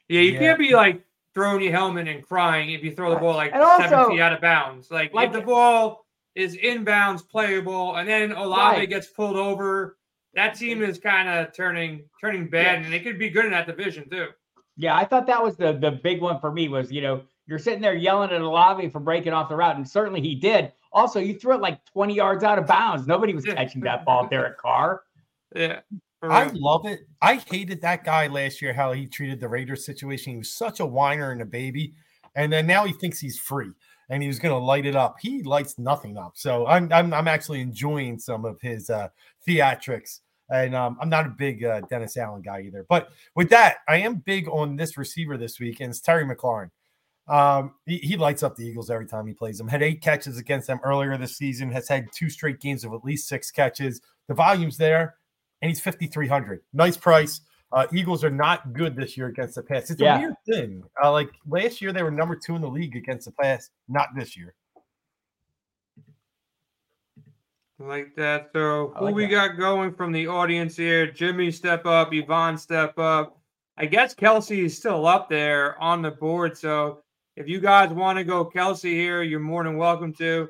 [0.09, 0.38] Yeah, you yeah.
[0.38, 1.03] can't be like
[1.35, 4.33] throwing your helmet and crying if you throw the ball like also, seven feet out
[4.33, 4.90] of bounds.
[4.90, 8.88] Like, like if the ball is inbounds playable and then Olave right.
[8.88, 9.99] gets pulled over,
[10.35, 12.85] that team is kind of turning turning bad, yeah.
[12.85, 14.29] and they could be good in that division too.
[14.77, 17.59] Yeah, I thought that was the the big one for me was you know you're
[17.59, 20.72] sitting there yelling at Olave for breaking off the route, and certainly he did.
[20.96, 23.06] Also, you threw it like 20 yards out of bounds.
[23.06, 25.02] Nobody was catching that ball, Derek Carr.
[25.54, 25.80] Yeah.
[26.22, 27.00] I love it.
[27.20, 30.32] I hated that guy last year, how he treated the Raiders situation.
[30.32, 31.92] He was such a whiner and a baby.
[32.35, 33.72] And then now he thinks he's free
[34.09, 35.16] and he was going to light it up.
[35.20, 36.32] He lights nothing up.
[36.35, 39.09] So I'm, I'm, I'm actually enjoying some of his uh,
[39.46, 40.20] theatrics.
[40.48, 42.87] And um, I'm not a big uh, Dennis Allen guy either.
[42.88, 46.70] But with that, I am big on this receiver this week, and it's Terry McLaurin.
[47.29, 49.67] Um, he, he, lights up the Eagles every time he plays them.
[49.67, 53.05] Had eight catches against them earlier this season, has had two straight games of at
[53.05, 54.01] least six catches.
[54.29, 55.17] The volume's there
[55.62, 56.62] and he's 5,300.
[56.73, 57.41] Nice price.
[57.73, 59.91] Uh, Eagles are not good this year against the pass.
[59.91, 60.17] It's yeah.
[60.17, 60.83] a weird thing.
[61.03, 63.71] Uh, like last year, they were number two in the league against the pass.
[63.89, 64.55] Not this year.
[67.79, 68.51] Like that.
[68.55, 69.31] So, who like we that.
[69.31, 71.11] got going from the audience here?
[71.11, 72.15] Jimmy, step up.
[72.15, 73.39] Yvonne, step up.
[73.77, 76.57] I guess Kelsey is still up there on the board.
[76.57, 77.03] So,
[77.37, 80.49] if you guys want to go Kelsey here, you're more than welcome to.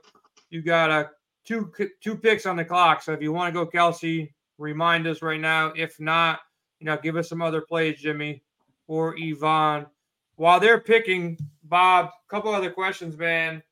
[0.50, 1.10] You got a
[1.44, 3.02] two two picks on the clock.
[3.02, 5.72] So, if you want to go Kelsey, remind us right now.
[5.76, 6.40] If not,
[6.78, 8.42] you know, give us some other plays, Jimmy
[8.86, 9.86] or Yvonne.
[10.36, 13.62] While they're picking, Bob, a couple other questions, man.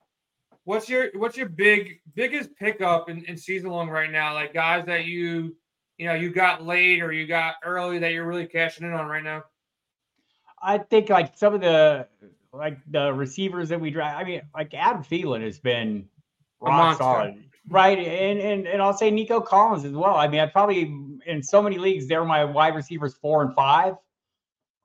[0.64, 4.32] What's your what's your big biggest pickup in, in season long right now?
[4.32, 5.54] Like guys that you
[5.98, 9.06] you know you got late or you got early that you're really cashing in on
[9.06, 9.44] right now?
[10.62, 12.06] I think like some of the
[12.56, 14.18] like the receivers that we draft.
[14.18, 16.08] I mean, like Adam Thielen has been
[16.60, 17.44] rock solid.
[17.68, 17.98] Right.
[17.98, 20.14] And, and and I'll say Nico Collins as well.
[20.14, 20.82] I mean, I probably
[21.26, 23.94] in so many leagues, they're my wide receivers four and five.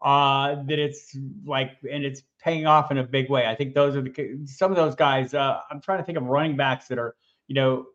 [0.02, 3.46] Uh, that it's like and it's paying off in a big way.
[3.46, 5.34] I think those are the some of those guys.
[5.34, 7.16] Uh, I'm trying to think of running backs that are,
[7.48, 7.86] you know,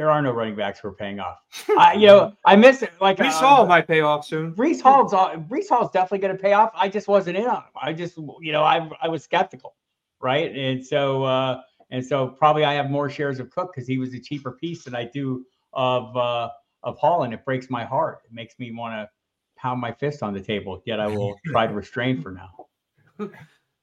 [0.00, 1.40] there are no running backs who are paying off.
[1.78, 2.90] I, you know, I miss it.
[3.02, 4.54] Like Breece uh, Hall might pay off soon.
[4.54, 6.70] Breece Hall's Breece Hall's definitely going to pay off.
[6.74, 7.70] I just wasn't in on him.
[7.82, 9.76] I just, you know, I I was skeptical,
[10.18, 10.56] right?
[10.56, 11.60] And so uh,
[11.90, 14.84] and so probably I have more shares of Cook because he was a cheaper piece
[14.84, 16.48] than I do of uh,
[16.82, 17.34] of Holland.
[17.34, 18.20] It breaks my heart.
[18.24, 19.10] It makes me want to
[19.60, 20.80] pound my fist on the table.
[20.86, 22.68] Yet I will try to restrain for now.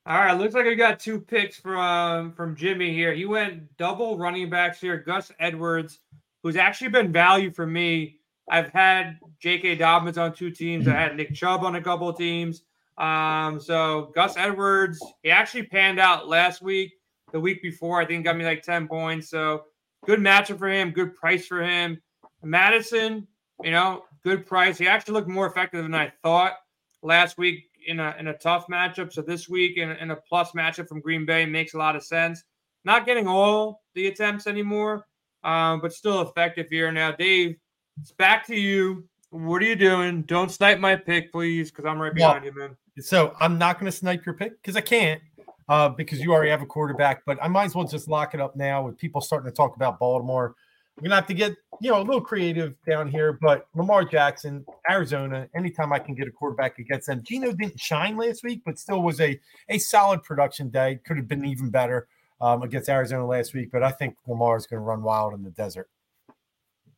[0.08, 3.14] All right, looks like we got two picks from from Jimmy here.
[3.14, 4.96] He went double running backs here.
[4.96, 6.00] Gus Edwards,
[6.42, 8.22] who's actually been value for me.
[8.50, 9.76] I've had J.K.
[9.76, 10.88] Dobbins on two teams.
[10.88, 12.64] I had Nick Chubb on a couple teams.
[12.98, 16.94] Um, so Gus Edwards, he actually panned out last week.
[17.34, 19.30] The week before, I think got me like 10 points.
[19.30, 19.66] So
[20.06, 22.02] good matchup for him, good price for him.
[22.42, 23.28] Mattison,
[23.62, 24.78] you know, good price.
[24.78, 26.54] He actually looked more effective than I thought
[27.04, 29.12] last week in a in a tough matchup.
[29.12, 32.04] So this week in, in a plus matchup from Green Bay makes a lot of
[32.04, 32.44] sense.
[32.86, 35.06] Not getting all the attempts anymore,
[35.44, 36.92] um, but still effective here.
[36.92, 37.58] Now, Dave,
[38.00, 39.08] it's back to you.
[39.30, 40.22] What are you doing?
[40.24, 42.78] Don't snipe my pick, please, because I'm right behind you, man.
[43.00, 45.22] So I'm not going to snipe your pick because I can't,
[45.68, 47.24] uh, because you already have a quarterback.
[47.26, 49.76] But I might as well just lock it up now with people starting to talk
[49.76, 50.56] about Baltimore.
[50.98, 54.66] I'm gonna have to get you know a little creative down here, but Lamar Jackson,
[54.90, 55.48] Arizona.
[55.56, 59.04] Anytime I can get a quarterback against them, Geno didn't shine last week, but still
[59.04, 61.00] was a a solid production day.
[61.06, 62.08] Could have been even better
[62.42, 65.44] um, against Arizona last week, but I think Lamar is going to run wild in
[65.44, 65.88] the desert.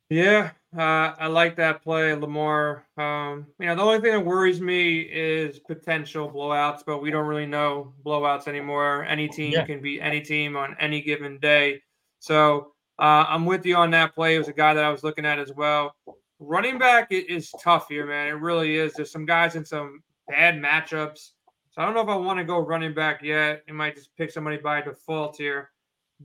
[0.10, 2.86] Yeah, uh, I like that play, Lamar.
[2.98, 7.28] Um, you know, the only thing that worries me is potential blowouts, but we don't
[7.28, 9.06] really know blowouts anymore.
[9.06, 9.66] Any team yeah.
[9.66, 11.84] can beat any team on any given day.
[12.20, 14.36] So uh, I'm with you on that play.
[14.36, 15.96] It was a guy that I was looking at as well.
[16.40, 18.28] Running back is tough here, man.
[18.28, 18.94] It really is.
[18.94, 21.32] There's some guys in some bad matchups.
[21.72, 23.64] So I don't know if I want to go running back yet.
[23.68, 25.72] I might just pick somebody by default here.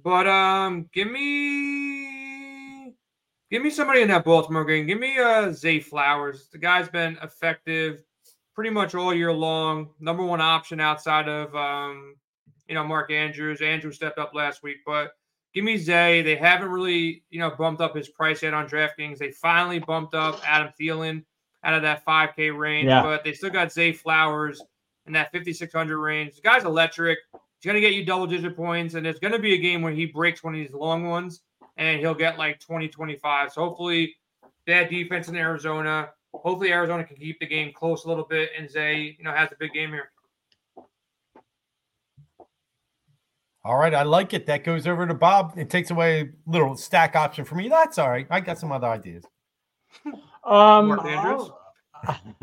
[0.02, 1.94] But um, give me
[3.54, 4.84] Give me somebody in that Baltimore game.
[4.84, 6.48] Give me uh, Zay Flowers.
[6.50, 8.02] The guy's been effective
[8.52, 9.90] pretty much all year long.
[10.00, 12.16] Number one option outside of um,
[12.68, 13.60] you know Mark Andrews.
[13.60, 15.12] Andrew stepped up last week, but
[15.54, 16.22] give me Zay.
[16.22, 19.18] They haven't really you know bumped up his price yet on DraftKings.
[19.18, 21.24] They finally bumped up Adam Thielen
[21.62, 23.02] out of that 5K range, yeah.
[23.02, 24.62] but they still got Zay Flowers
[25.06, 26.36] in that 5600 range.
[26.36, 27.18] The guy's electric.
[27.32, 29.80] He's going to get you double digit points, and it's going to be a game
[29.80, 31.40] where he breaks one of these long ones
[31.76, 33.52] and he'll get like 20, 25.
[33.52, 34.16] So hopefully,
[34.66, 36.10] bad defense in Arizona.
[36.32, 39.50] Hopefully, Arizona can keep the game close a little bit, and Zay, you know, has
[39.52, 40.10] a big game here.
[43.64, 44.44] All right, I like it.
[44.46, 45.54] That goes over to Bob.
[45.56, 47.68] It takes away a little stack option for me.
[47.68, 48.26] That's all right.
[48.28, 49.24] I got some other ideas.
[50.44, 51.58] Um, I'll,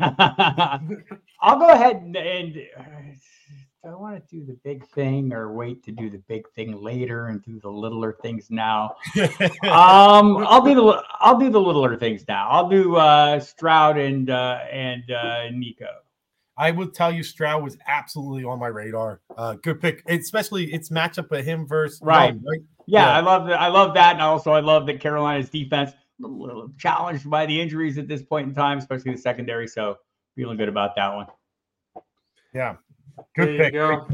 [1.40, 5.84] I'll, go ahead and, and do I want to do the big thing or wait
[5.84, 8.96] to do the big thing later and do the littler things now?
[9.62, 12.48] um, I'll do the I'll do the littler things now.
[12.48, 15.86] I'll do uh, Stroud and uh, and uh, Nico.
[16.56, 19.20] I would tell you Stroud was absolutely on my radar.
[19.36, 22.34] Uh, good pick, especially its matchup with him versus right.
[22.34, 22.60] right?
[22.86, 23.60] Yeah, yeah, I love that.
[23.60, 27.60] I love that, and also I love that Carolina's defense a little challenged by the
[27.60, 29.66] injuries at this point in time, especially the secondary.
[29.66, 29.98] So
[30.36, 31.26] feeling good about that one.
[32.54, 32.76] Yeah,
[33.34, 33.72] Good pick.
[33.72, 34.06] Go.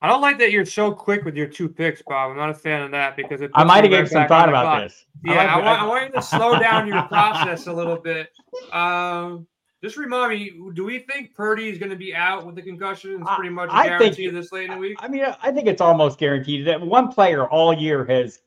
[0.00, 2.32] I don't like that you're so quick with your two picks, Bob.
[2.32, 4.64] I'm not a fan of that because it I might have given some thought about
[4.64, 4.82] clock.
[4.82, 5.06] this.
[5.24, 7.96] Yeah, I, like, I, want, I, want, you to slow down your process a little
[7.96, 8.30] bit.
[8.72, 9.46] Um,
[9.82, 13.20] just remind me, do we think Purdy is going to be out with the concussion?
[13.20, 14.96] It's pretty much a guarantee think, this late in the week.
[15.00, 18.40] I mean, I think it's almost guaranteed that one player all year has.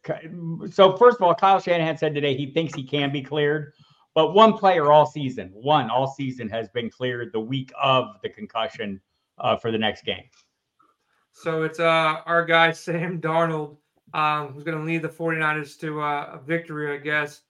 [0.72, 3.74] So first of all, Kyle Shanahan said today he thinks he can be cleared,
[4.14, 8.30] but one player all season, one all season has been cleared the week of the
[8.30, 9.02] concussion
[9.38, 10.24] uh, for the next game.
[11.34, 13.76] So it's uh, our guy, Sam Darnold,
[14.14, 17.42] um, who's going to lead the 49ers to uh, a victory, I guess.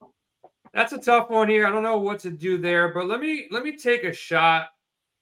[0.76, 1.66] That's a tough one here.
[1.66, 4.68] I don't know what to do there, but let me let me take a shot.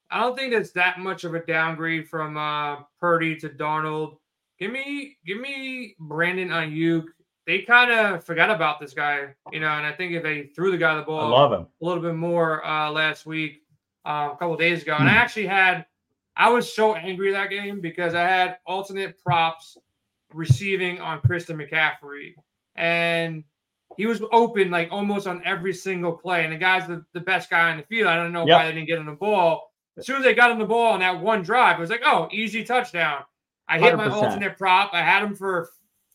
[0.09, 4.17] I don't think that's that much of a downgrade from uh, Purdy to Darnold.
[4.59, 7.05] Give me give me Brandon Aiyuk.
[7.45, 10.71] They kind of forgot about this guy, you know, and I think if they threw
[10.71, 11.67] the guy the ball I love him.
[11.81, 13.61] a little bit more uh, last week,
[14.05, 15.17] uh, a couple days ago, and I hmm.
[15.19, 15.85] actually had
[16.35, 19.77] I was so angry that game because I had alternate props
[20.33, 22.33] receiving on Christian McCaffrey,
[22.75, 23.43] and
[23.97, 26.43] he was open like almost on every single play.
[26.43, 28.07] And the guy's the, the best guy on the field.
[28.07, 28.57] I don't know yep.
[28.57, 29.71] why they didn't get him the ball.
[29.97, 32.01] As soon as they got him the ball on that one drive, it was like,
[32.03, 33.21] oh, easy touchdown.
[33.67, 33.97] I hit 100%.
[33.97, 34.91] my alternate prop.
[34.93, 35.69] I had him for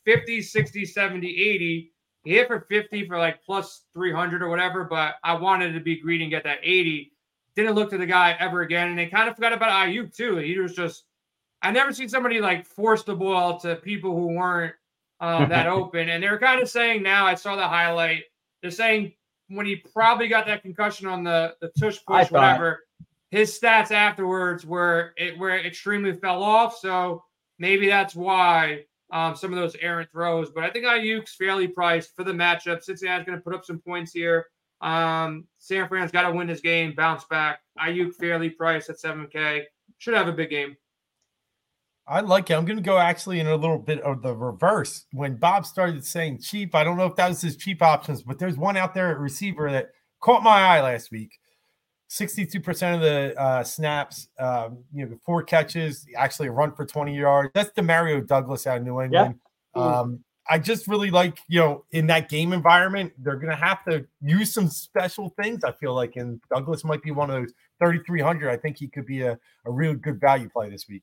[0.05, 1.93] 50, 60, 70, 80.
[2.25, 6.01] He hit for 50 for like plus 300 or whatever, but I wanted to be
[6.01, 7.12] greedy and get that 80
[7.59, 8.88] didn't look to the guy ever again.
[8.88, 10.37] And they kind of forgot about Aiyuk too.
[10.37, 11.05] He was just
[11.61, 14.75] I never seen somebody like force the ball to people who weren't
[15.20, 16.09] um, that open.
[16.09, 18.24] And they're kind of saying now, I saw the highlight.
[18.62, 19.12] They're saying
[19.48, 22.85] when he probably got that concussion on the the tush push, whatever,
[23.31, 26.76] his stats afterwards were it were extremely fell off.
[26.78, 27.24] So
[27.59, 30.50] maybe that's why um, some of those errant throws.
[30.50, 32.83] But I think Aiyuk's fairly priced for the matchup.
[32.83, 34.46] Cincinnati's going to put up some points here.
[34.81, 37.61] Um, San Fran's got to win this game, bounce back.
[37.78, 39.64] Aiyuk fairly priced at 7K.
[39.98, 40.76] Should have a big game.
[42.09, 42.55] I like it.
[42.55, 45.05] I'm going to go actually in a little bit of the reverse.
[45.12, 48.38] When Bob started saying cheap, I don't know if that was his cheap options, but
[48.38, 49.90] there's one out there at receiver that
[50.21, 51.38] caught my eye last week.
[52.11, 57.14] 62% of the uh, snaps, um, you know, four catches, actually a run for 20
[57.14, 57.51] yards.
[57.55, 59.38] That's Demario Douglas out of New England.
[59.77, 59.83] Yeah.
[59.83, 63.85] Um, I just really like, you know, in that game environment, they're going to have
[63.85, 65.62] to use some special things.
[65.62, 68.49] I feel like, and Douglas might be one of those 3,300.
[68.49, 71.03] I think he could be a, a real good value play this week.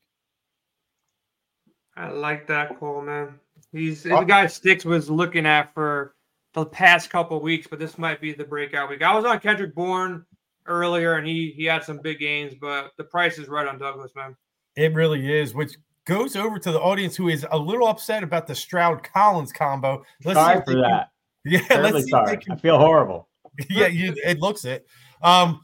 [1.97, 3.39] I like that call, man.
[3.71, 6.15] He's the guy Sticks was looking at for
[6.53, 9.01] the past couple weeks, but this might be the breakout week.
[9.01, 10.25] I was on Kendrick Bourne
[10.65, 14.12] earlier, and he he had some big games, but the price is right on Douglas,
[14.15, 14.36] man.
[14.75, 18.47] It really is, which goes over to the audience who is a little upset about
[18.47, 20.03] the Stroud Collins combo.
[20.23, 21.10] Let's sorry for that.
[21.43, 22.38] Can, yeah, Fairly let's see sorry.
[22.38, 23.29] Can, I feel horrible.
[23.69, 24.86] Yeah, you, it looks it.
[25.21, 25.62] Um,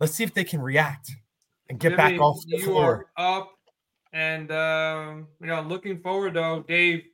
[0.00, 1.10] let's see if they can react
[1.68, 3.06] and get Jimmy, back off the you floor.
[3.18, 3.51] Are up,
[4.12, 7.04] and um, you know, looking forward though, Dave.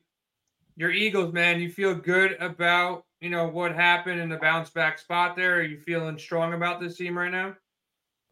[0.75, 4.97] Your Eagles, man, you feel good about you know what happened in the bounce back
[4.97, 5.55] spot there?
[5.55, 7.55] Are you feeling strong about this team right now?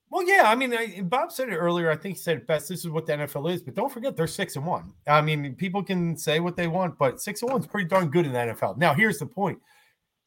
[0.09, 0.43] Well, yeah.
[0.45, 1.91] I mean, I, Bob said it earlier.
[1.91, 2.69] I think he said it best.
[2.69, 4.93] This is what the NFL is, but don't forget they're six and one.
[5.05, 8.09] I mean, people can say what they want, but six and one is pretty darn
[8.09, 8.77] good in the NFL.
[8.77, 9.59] Now, here's the point: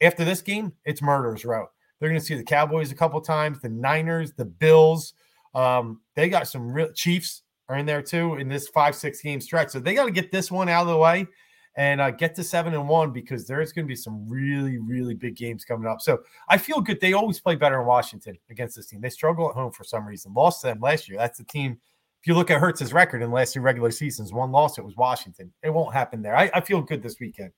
[0.01, 1.69] after this game, it's murderers route.
[1.99, 5.13] They're going to see the Cowboys a couple times, the Niners, the Bills.
[5.53, 9.41] Um, they got some real Chiefs are in there too in this five six game
[9.41, 11.27] stretch, so they got to get this one out of the way
[11.75, 15.13] and uh, get to seven and one because there's going to be some really, really
[15.13, 16.01] big games coming up.
[16.01, 16.99] So I feel good.
[16.99, 18.99] They always play better in Washington against this team.
[19.01, 20.33] They struggle at home for some reason.
[20.33, 21.17] Lost to them last year.
[21.17, 21.79] That's the team.
[22.21, 24.95] If you look at Hurts's record in last two regular seasons, one loss it was
[24.95, 25.51] Washington.
[25.63, 26.35] It won't happen there.
[26.35, 27.51] I, I feel good this weekend.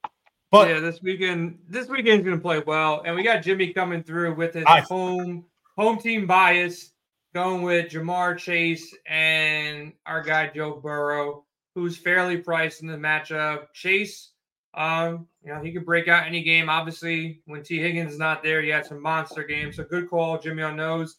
[0.51, 4.03] But yeah, this weekend, this weekend's going to play well, and we got Jimmy coming
[4.03, 5.45] through with his I, home
[5.75, 6.92] home team bias,
[7.33, 13.73] going with Ja'Marr Chase and our guy Joe Burrow who's fairly priced in the matchup.
[13.73, 14.31] Chase,
[14.75, 16.69] um, you know, he could break out any game.
[16.69, 19.77] Obviously, when Tee Higgins is not there, he had some monster games.
[19.77, 21.17] So good call, Jimmy on nose.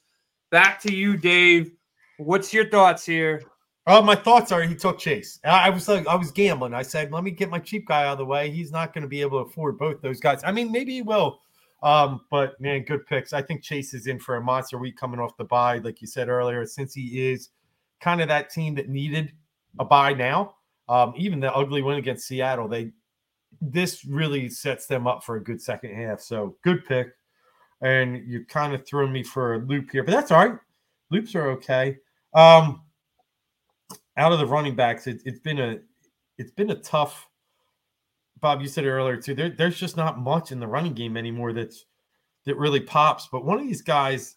[0.51, 1.73] Back to you, Dave.
[2.19, 3.43] What's your thoughts here?
[3.87, 5.41] Oh, my thoughts are he took Chase.
[5.45, 6.73] I was like, I was gambling.
[6.73, 8.51] I said, let me get my cheap guy out of the way.
[8.51, 10.41] He's not going to be able to afford both those guys.
[10.43, 11.41] I mean, maybe he will.
[11.85, 13.35] Um, but man, good picks.
[13.35, 16.07] I think Chase is in for a monster week coming off the bye, like you
[16.07, 17.51] said earlier, since he is
[18.01, 19.33] kind of that team that needed
[19.79, 20.57] a bye now.
[20.89, 22.91] Um, even the ugly win against Seattle, they
[23.61, 26.21] this really sets them up for a good second half.
[26.21, 27.09] So good pick.
[27.83, 30.59] And you kind of threw me for a loop here, but that's all right.
[31.11, 31.99] Loops are okay.
[32.33, 32.83] Um,
[34.17, 35.79] out of the running backs, it, has been a
[36.39, 37.29] it's been a tough.
[38.45, 39.35] Bob, you said earlier too.
[39.35, 41.87] There, there's just not much in the running game anymore that's
[42.45, 43.27] that really pops.
[43.33, 44.37] But one of these guys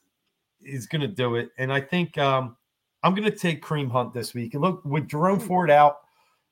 [0.62, 2.56] is going to do it, and I think um,
[3.04, 4.54] I'm going to take Kareem Hunt this week.
[4.54, 5.98] And look, with Jerome Ford out,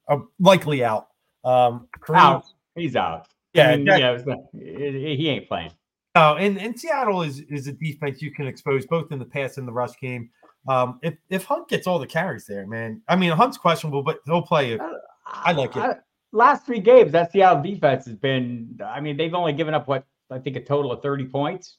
[0.10, 1.08] uh, likely out.
[1.46, 2.46] Um, Kareem, out.
[2.76, 3.30] He's out.
[3.54, 4.18] Yeah, I mean, yeah.
[4.52, 5.72] he ain't playing.
[6.15, 9.58] Oh, and, and Seattle is is a defense you can expose both in the pass
[9.58, 10.30] and the rush game.
[10.68, 14.20] Um, if if Hunt gets all the carries there, man, I mean Hunt's questionable, but
[14.26, 14.82] he'll play it.
[15.26, 15.80] I like it.
[15.80, 15.96] I,
[16.36, 18.80] last three games, that Seattle defense has been.
[18.86, 21.78] I mean, they've only given up what I think a total of thirty points.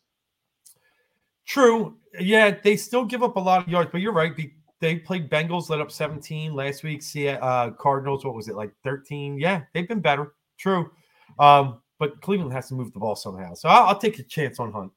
[1.47, 1.97] True.
[2.19, 4.35] Yeah, they still give up a lot of yards, but you're right
[4.81, 7.03] they played Bengals, let up 17 last week.
[7.03, 9.38] See, uh, Cardinals, what was it like 13?
[9.38, 10.35] Yeah, they've been better.
[10.59, 10.90] True.
[11.38, 13.55] Um, but Cleveland has to move the ball somehow.
[13.55, 14.92] So I'll, I'll take a chance on Hunt.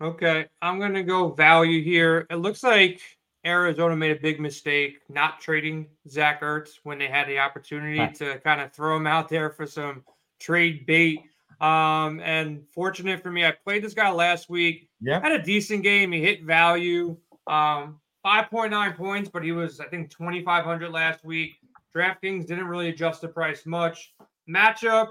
[0.00, 2.26] Okay, I'm going to go value here.
[2.28, 3.00] It looks like
[3.44, 8.38] Arizona made a big mistake not trading Zach Ertz when they had the opportunity to
[8.40, 10.04] kind of throw him out there for some
[10.38, 11.22] trade bait.
[11.60, 14.88] Um, and fortunate for me, I played this guy last week.
[15.00, 16.12] Yeah, had a decent game.
[16.12, 17.16] He hit value.
[17.46, 21.56] Um, 5.9 points, but he was, I think, 2,500 last week.
[21.94, 24.14] DraftKings didn't really adjust the price much.
[24.48, 25.08] Matchup,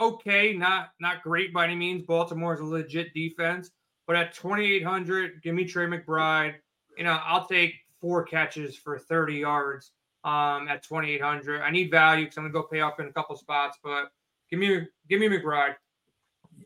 [0.00, 2.02] okay, not not great by any means.
[2.02, 3.70] Baltimore is a legit defense,
[4.06, 6.54] but at 2,800, give me Trey McBride.
[6.96, 9.92] You know, I'll take four catches for 30 yards
[10.24, 11.62] um, at 2,800.
[11.62, 14.12] I need value because I'm gonna go pay up in a couple spots, but
[14.50, 15.76] give me give me McBride.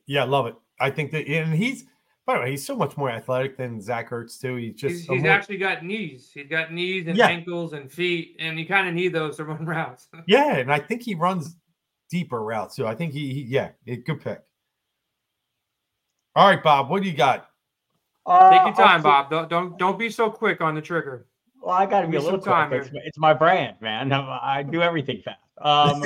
[0.06, 0.54] Yeah, love it.
[0.80, 1.84] I think that, and he's
[2.26, 4.56] by the way, he's so much more athletic than Zach Ertz too.
[4.56, 5.30] He's just he's, he's more...
[5.30, 6.30] actually got knees.
[6.34, 7.28] He's got knees and yeah.
[7.28, 10.08] ankles and feet, and you kind of need those to run routes.
[10.26, 11.56] yeah, and I think he runs
[12.10, 12.86] deeper routes too.
[12.86, 14.42] I think he, he yeah, good pick.
[16.34, 17.48] All right, Bob, what do you got?
[18.26, 19.30] Uh, Take your time, Bob.
[19.30, 21.26] Don't, don't don't be so quick on the trigger.
[21.62, 22.72] Well, I got to be a little time.
[22.72, 24.12] It's, it's, my brand, man.
[24.12, 25.38] I do everything fast.
[25.58, 26.02] Um,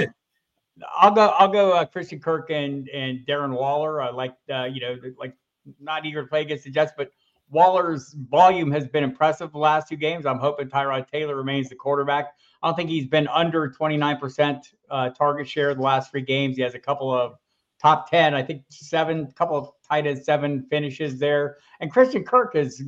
[0.99, 1.29] I'll go.
[1.39, 1.73] I'll go.
[1.73, 4.01] Uh, Christian Kirk and and Darren Waller.
[4.03, 5.35] I like uh, you know like
[5.81, 7.11] not eager to play against the Jets, but
[7.51, 10.25] Waller's volume has been impressive the last two games.
[10.25, 12.35] I'm hoping Tyrod Taylor remains the quarterback.
[12.63, 16.57] I don't think he's been under 29% uh, target share the last three games.
[16.57, 17.37] He has a couple of
[17.81, 21.59] top 10, I think seven, couple of tight end seven finishes there.
[21.81, 22.83] And Christian Kirk is,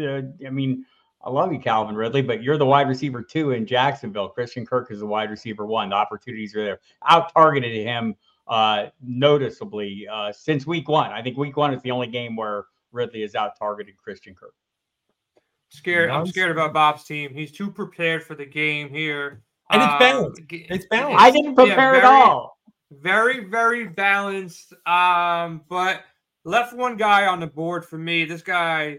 [0.00, 0.84] uh, I mean,
[1.22, 4.28] I love you, Calvin Ridley, but you're the wide receiver two in Jacksonville.
[4.28, 5.88] Christian Kirk is the wide receiver one.
[5.88, 6.80] The opportunities are there.
[7.08, 8.14] Out targeted him
[8.46, 11.12] uh, noticeably uh, since week one.
[11.12, 14.54] I think week one is the only game where Ridley is out targeted Christian Kirk.
[15.70, 16.10] Scared.
[16.10, 17.34] I'm scared about Bob's team.
[17.34, 19.42] He's too prepared for the game here.
[19.70, 20.40] And it's balanced.
[20.40, 21.22] Um, it's balanced.
[21.22, 22.58] I didn't prepare yeah, very, at all.
[22.92, 24.74] Very, very balanced.
[24.86, 26.02] Um, but
[26.44, 28.24] left one guy on the board for me.
[28.24, 28.98] This guy,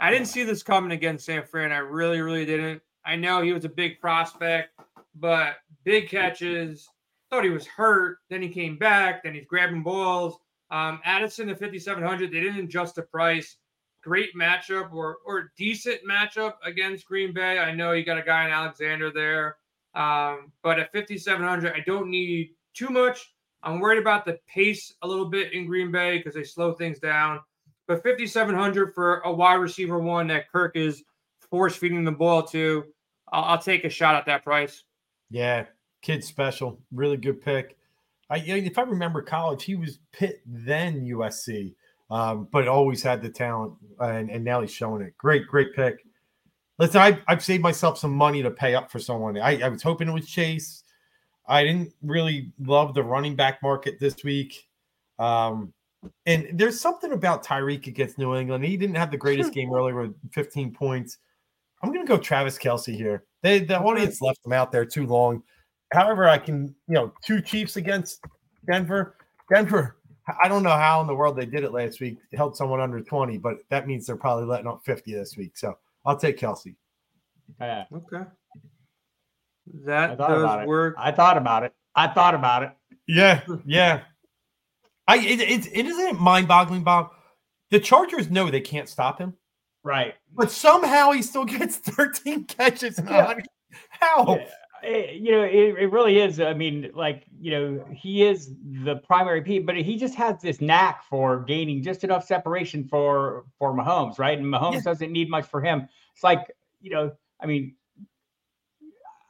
[0.00, 1.72] I didn't see this coming against San Fran.
[1.72, 2.82] I really, really didn't.
[3.04, 4.78] I know he was a big prospect,
[5.16, 6.88] but big catches.
[7.30, 8.18] Thought he was hurt.
[8.30, 9.22] Then he came back.
[9.22, 10.36] Then he's grabbing balls.
[10.70, 12.30] Um, Addison at 5,700.
[12.30, 13.56] They didn't adjust the price.
[14.02, 17.58] Great matchup or or decent matchup against Green Bay.
[17.58, 19.56] I know you got a guy in Alexander there.
[19.94, 23.34] Um, but at 5,700, I don't need too much.
[23.62, 26.98] I'm worried about the pace a little bit in Green Bay because they slow things
[26.98, 27.40] down.
[27.86, 31.02] But 5,700 for a wide receiver one that Kirk is
[31.50, 32.84] force feeding the ball to,
[33.32, 34.84] I'll, I'll, take a shot at that price.
[35.30, 35.66] Yeah,
[36.00, 37.76] kid special, really good pick.
[38.30, 41.74] I, if I remember college, he was Pitt then USC,
[42.10, 45.16] um, but always had the talent, and, and now he's showing it.
[45.18, 45.98] Great, great pick.
[46.78, 49.38] Listen, I, I've saved myself some money to pay up for someone.
[49.38, 50.81] I, I was hoping it was Chase.
[51.46, 54.68] I didn't really love the running back market this week.
[55.18, 55.72] Um,
[56.26, 58.64] and there's something about Tyreek against New England.
[58.64, 61.18] He didn't have the greatest game earlier with 15 points.
[61.82, 63.24] I'm going to go Travis Kelce here.
[63.42, 65.42] They, the audience left him out there too long.
[65.92, 68.20] However, I can, you know, two Chiefs against
[68.70, 69.16] Denver.
[69.52, 69.98] Denver,
[70.42, 73.00] I don't know how in the world they did it last week, held someone under
[73.00, 75.56] 20, but that means they're probably letting up 50 this week.
[75.56, 76.74] So I'll take Kelce.
[77.60, 77.84] Yeah.
[77.92, 78.24] Okay.
[79.84, 80.94] That does work.
[80.98, 81.74] I thought about it.
[81.94, 82.72] I thought about it.
[83.06, 84.02] Yeah, yeah.
[85.08, 87.10] I it, it, it isn't mind-boggling, Bob.
[87.70, 89.34] The Chargers know they can't stop him.
[89.84, 90.14] Right.
[90.34, 93.34] But somehow he still gets 13 catches yeah.
[93.88, 94.36] How?
[94.38, 94.46] Yeah.
[94.84, 96.40] It, you know, it, it really is.
[96.40, 98.52] I mean, like, you know, he is
[98.84, 103.44] the primary piece, but he just has this knack for gaining just enough separation for
[103.58, 104.36] for Mahomes, right?
[104.36, 104.80] And Mahomes yeah.
[104.80, 105.88] doesn't need much for him.
[106.14, 106.50] It's like,
[106.80, 107.76] you know, I mean,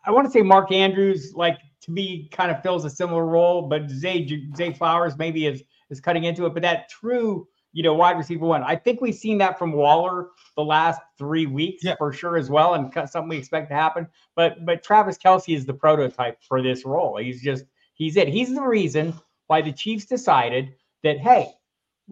[0.05, 3.63] I want to say Mark Andrews, like to me, kind of fills a similar role,
[3.63, 6.55] but Zay Zay Flowers maybe is is cutting into it.
[6.55, 10.29] But that true, you know, wide receiver one, I think we've seen that from Waller
[10.57, 11.95] the last three weeks yeah.
[11.97, 14.09] for sure as well, and something we expect to happen.
[14.35, 17.17] But but Travis Kelce is the prototype for this role.
[17.19, 18.29] He's just he's it.
[18.29, 19.15] He's the reason
[19.47, 21.53] why the Chiefs decided that hey,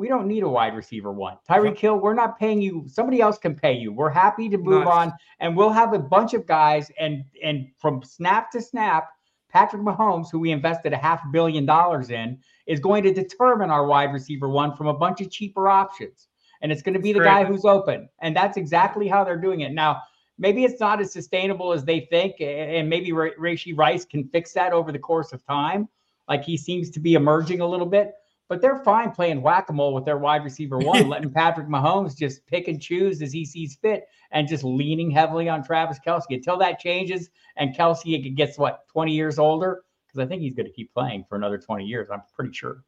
[0.01, 1.37] we don't need a wide receiver one.
[1.47, 1.81] Tyreek uh-huh.
[1.81, 2.87] Hill, we're not paying you.
[2.89, 3.93] Somebody else can pay you.
[3.93, 4.95] We're happy to move nice.
[4.95, 6.91] on, and we'll have a bunch of guys.
[6.99, 9.11] And and from snap to snap,
[9.51, 13.87] Patrick Mahomes, who we invested a half billion dollars in, is going to determine our
[13.87, 16.29] wide receiver one from a bunch of cheaper options.
[16.63, 18.09] And it's going to be the guy who's open.
[18.21, 19.73] And that's exactly how they're doing it.
[19.73, 20.01] Now,
[20.39, 22.41] maybe it's not as sustainable as they think.
[22.41, 25.89] And maybe Rashee Rice can fix that over the course of time.
[26.29, 28.13] Like he seems to be emerging a little bit
[28.51, 32.67] but they're fine playing whack-a-mole with their wide receiver one, letting Patrick Mahomes just pick
[32.67, 36.81] and choose as he sees fit and just leaning heavily on Travis Kelce until that
[36.81, 40.93] changes and Kelce gets what 20 years older because I think he's going to keep
[40.93, 42.09] playing for another 20 years.
[42.13, 42.83] I'm pretty sure.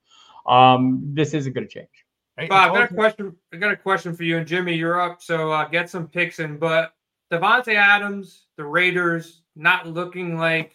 [0.46, 1.88] Um, this isn't going to change.
[2.36, 3.36] Hey, Bob, I got a question.
[3.52, 4.74] I got a question for you and Jimmy.
[4.74, 6.58] You're up, so uh, get some picks in.
[6.58, 6.92] But
[7.30, 10.72] Davante Adams, the Raiders, not looking like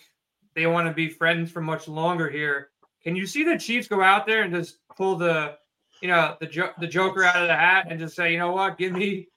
[0.56, 2.70] they want to be friends for much longer here.
[3.08, 5.56] Can you see the Chiefs go out there and just pull the,
[6.02, 8.52] you know, the jo- the Joker out of the hat and just say, you know
[8.52, 9.30] what, give me,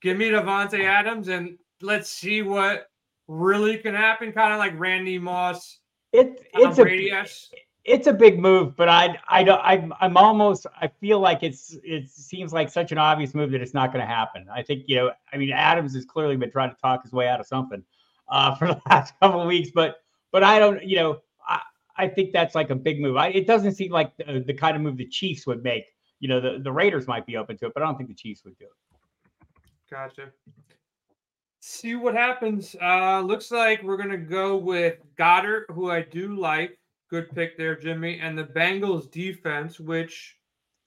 [0.00, 2.88] give me Davante Adams and let's see what
[3.26, 4.30] really can happen.
[4.30, 5.80] Kind of like Randy Moss.
[6.12, 7.26] It, it's a
[7.84, 11.76] it's a big move, but I I don't I'm I'm almost I feel like it's
[11.82, 14.46] it seems like such an obvious move that it's not going to happen.
[14.54, 17.26] I think you know I mean Adams has clearly been trying to talk his way
[17.26, 17.82] out of something
[18.28, 19.96] uh, for the last couple of weeks, but
[20.30, 21.20] but I don't you know
[21.98, 23.16] I think that's like a big move.
[23.16, 25.84] I, it doesn't seem like the, the, kind of move the Chiefs would make.
[26.20, 28.14] You know, the, the Raiders might be open to it, but I don't think the
[28.14, 29.48] Chiefs would do it.
[29.90, 30.30] Gotcha.
[31.60, 32.76] See what happens.
[32.80, 36.78] Uh, looks like we're gonna go with Goedert, who I do like.
[37.08, 40.36] Good pick there, Jimmy, and the Bengals defense, which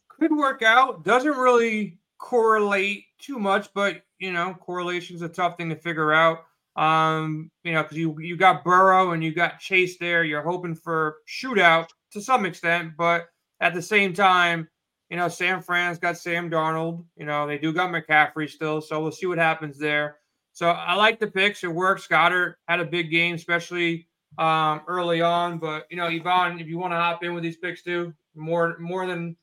[0.07, 1.03] could work out.
[1.03, 6.13] Doesn't really correlate too much, but you know, correlation is a tough thing to figure
[6.13, 6.45] out.
[6.79, 10.23] Um, you know, because you you got Burrow and you got Chase there.
[10.23, 13.27] You're hoping for shootout to some extent, but
[13.59, 14.65] at the same time,
[15.09, 17.03] you know, San Fran's got Sam Darnold.
[17.17, 20.19] You know, they do got McCaffrey still, so we'll see what happens there.
[20.53, 21.65] So I like the picks.
[21.65, 22.07] It works.
[22.07, 24.07] Goedert had a big game, especially
[24.37, 25.57] um, early on.
[25.57, 28.77] But you know, Yvonne, if you want to hop in with these picks too, more
[28.79, 29.35] more than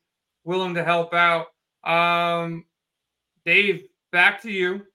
[0.45, 1.49] willing to help out.
[1.85, 2.65] Um,
[3.45, 4.87] Dave, back to you.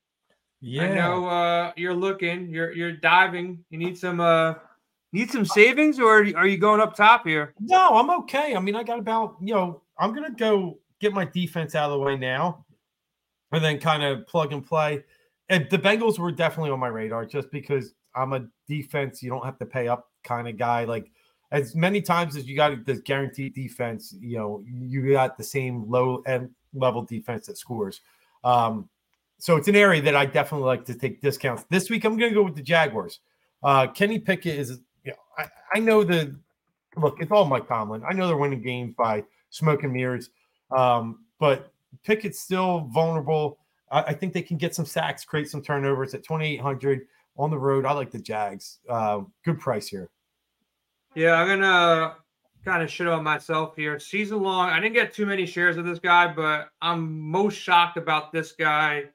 [0.61, 0.83] Yeah.
[0.83, 3.63] I know uh, you're looking, you're you're diving.
[3.69, 4.55] You need some uh
[5.11, 7.53] need some savings or are you going up top here?
[7.59, 8.55] No, I'm okay.
[8.55, 11.99] I mean, I got about, you know, I'm gonna go get my defense out of
[11.99, 12.65] the way now
[13.51, 15.03] and then kind of plug and play.
[15.49, 19.43] And the Bengals were definitely on my radar just because I'm a defense, you don't
[19.43, 20.85] have to pay up kind of guy.
[20.85, 21.11] Like
[21.51, 25.89] as many times as you got this guaranteed defense, you know, you got the same
[25.89, 28.01] low end level defense that scores.
[28.43, 28.89] Um,
[29.41, 31.65] so it's an area that I definitely like to take discounts.
[31.67, 33.21] This week, I'm going to go with the Jaguars.
[33.63, 36.35] Uh, Kenny Pickett is, you know, I, I know the
[36.95, 38.03] look, it's all Mike Tomlin.
[38.07, 40.29] I know they're winning games by smoke and mirrors,
[40.69, 41.73] um, but
[42.03, 43.57] Pickett's still vulnerable.
[43.91, 47.57] I, I, think they can get some sacks, create some turnovers at 2,800 on the
[47.57, 47.83] road.
[47.83, 48.77] I like the Jags.
[48.87, 50.11] Uh, good price here.
[51.15, 52.15] Yeah, I'm gonna
[52.63, 53.99] kind of shit on myself here.
[53.99, 57.97] Season long, I didn't get too many shares of this guy, but I'm most shocked
[57.97, 59.05] about this guy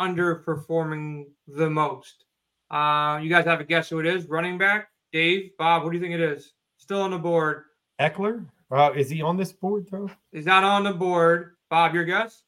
[0.00, 2.24] underperforming the most.
[2.70, 4.26] Uh, you guys have a guess who it is?
[4.26, 5.82] Running back, Dave, Bob.
[5.84, 6.52] What do you think it is?
[6.78, 7.64] Still on the board.
[8.00, 8.46] Ekeler.
[8.70, 10.10] Uh, is he on this board though?
[10.32, 11.56] He's not on the board.
[11.68, 12.44] Bob, your guess?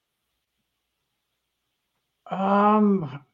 [2.30, 3.24] Um,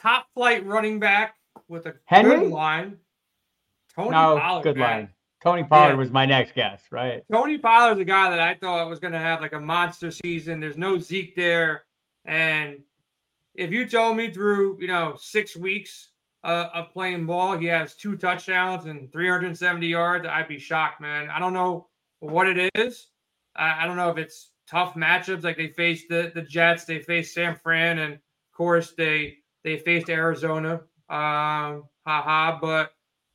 [0.00, 1.34] top flight running back
[1.68, 2.38] with a Henry?
[2.38, 2.98] good line.
[3.96, 4.90] Tony no, Pollard, good man.
[4.90, 5.08] line.
[5.42, 5.96] Tony Pollard yeah.
[5.96, 7.22] was my next guess, right?
[7.32, 10.60] Tony Pollard's a guy that I thought was going to have like a monster season.
[10.60, 11.82] There's no Zeke there,
[12.24, 12.78] and
[13.54, 16.10] if you told me through you know six weeks
[16.44, 21.30] uh, of playing ball, he has two touchdowns and 370 yards, I'd be shocked, man.
[21.30, 21.88] I don't know
[22.20, 23.08] what it is.
[23.54, 27.00] I, I don't know if it's tough matchups like they faced the the Jets, they
[27.00, 28.20] faced San Fran, and of
[28.56, 30.80] course they they faced Arizona.
[31.08, 32.92] Um, haha, but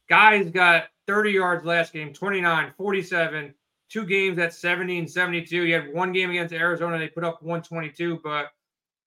[0.10, 3.54] Guy's got 30 yards last game, 29, 47,
[3.90, 5.64] two games at 70 and 72.
[5.64, 6.98] He had one game against Arizona.
[6.98, 8.52] They put up 122, but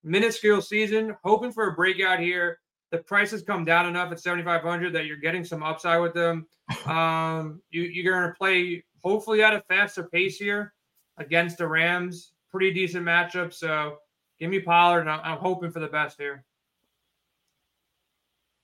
[0.02, 2.58] minuscule season, hoping for a breakout here.
[2.90, 6.46] The price has come down enough at 7,500 that you're getting some upside with them.
[6.86, 10.72] Um, you, you're going to play hopefully at a faster pace here
[11.18, 12.32] against the Rams.
[12.50, 13.52] Pretty decent matchup.
[13.52, 13.96] So
[14.38, 16.44] give me Pollard, and I'm hoping for the best here.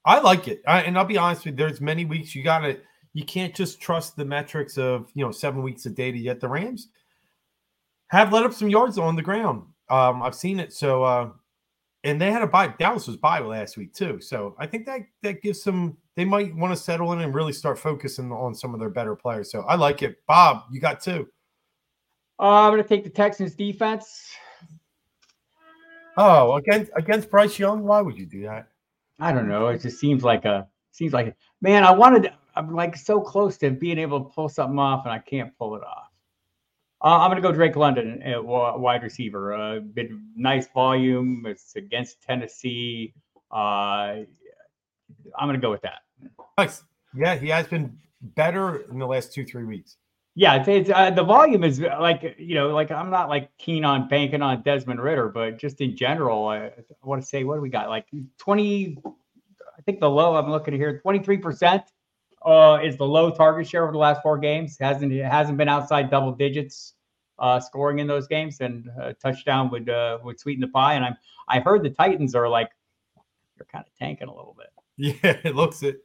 [0.05, 1.67] I like it, I, and I'll be honest with you.
[1.67, 2.79] There's many weeks you gotta,
[3.13, 6.39] you can't just trust the metrics of you know seven weeks of data yet.
[6.39, 6.89] The Rams
[8.09, 9.65] have let up some yards on the ground.
[9.89, 10.73] Um, I've seen it.
[10.73, 11.31] So, uh,
[12.05, 12.73] and they had a bye.
[12.79, 14.21] Dallas was bye last week too.
[14.21, 15.97] So I think that that gives some.
[16.15, 19.15] They might want to settle in and really start focusing on some of their better
[19.15, 19.51] players.
[19.51, 20.17] So I like it.
[20.27, 21.29] Bob, you got two.
[22.39, 24.31] Uh, I'm going to take the Texans defense.
[26.17, 28.69] Oh, against against Bryce Young, why would you do that?
[29.21, 29.69] I don't know.
[29.69, 31.85] It just seems like a seems like man.
[31.85, 32.33] I wanted.
[32.55, 35.77] I'm like so close to being able to pull something off, and I can't pull
[35.77, 36.06] it off.
[37.07, 39.55] Uh, I'm going to go Drake London, uh, wide receiver.
[39.55, 41.45] Uh, been nice volume.
[41.47, 43.15] It's against Tennessee.
[43.49, 44.25] Uh,
[45.39, 46.01] I'm going to go with that.
[46.59, 46.83] Nice.
[47.15, 47.97] Yeah, he has been
[48.35, 49.99] better in the last two three weeks.
[50.35, 53.85] Yeah, it's, it's uh, the volume is like you know, like I'm not like keen
[53.85, 56.73] on banking on Desmond Ridder, but just in general, I, I
[57.05, 57.89] want to say what do we got?
[57.89, 58.07] Like
[58.39, 58.99] 20,
[59.79, 61.85] I think the low I'm looking at here, 23 percent
[62.45, 64.77] uh, is the low target share over the last four games.
[64.81, 66.95] hasn't it hasn't been outside double digits
[67.39, 70.95] uh, scoring in those games, and a touchdown would uh, would sweeten the pie.
[70.95, 71.17] And I'm
[71.49, 72.71] I heard the Titans are like
[73.57, 74.69] they're kind of tanking a little bit.
[74.99, 76.01] Yeah, it looks it.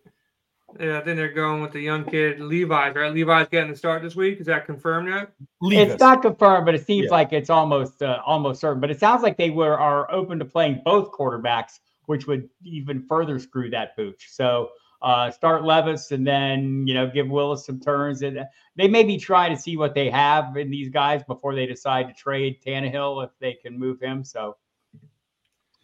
[0.78, 3.14] Yeah, I think they're going with the young kid Levis, right?
[3.14, 4.42] Levis getting the start this week.
[4.42, 5.32] Is that confirmed yet?
[5.62, 5.94] Levis.
[5.94, 7.12] It's not confirmed, but it seems yeah.
[7.12, 8.82] like it's almost uh, almost certain.
[8.82, 13.02] But it sounds like they were are open to playing both quarterbacks, which would even
[13.08, 14.28] further screw that pooch.
[14.30, 14.70] So
[15.02, 18.46] uh, start Levis and then you know give Willis some turns, and
[18.76, 22.08] they may be trying to see what they have in these guys before they decide
[22.08, 24.24] to trade Tannehill if they can move him.
[24.24, 24.58] So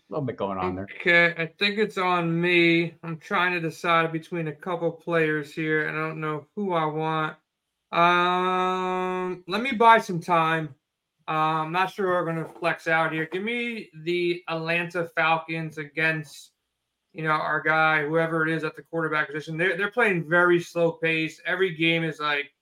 [0.10, 0.88] a little bit going on there.
[1.02, 2.96] Okay, I think it's on me.
[3.04, 6.86] I'm trying to decide between a couple players here, and I don't know who I
[6.86, 7.36] want.
[7.92, 10.76] Um, let me buy some time.
[11.28, 13.28] Uh, I'm not sure we're going to flex out here.
[13.32, 16.52] Give me the Atlanta Falcons against,
[17.18, 19.58] you know, our guy, whoever it is at the quarterback position.
[19.58, 21.42] They're they're playing very slow pace.
[21.48, 22.54] Every game is like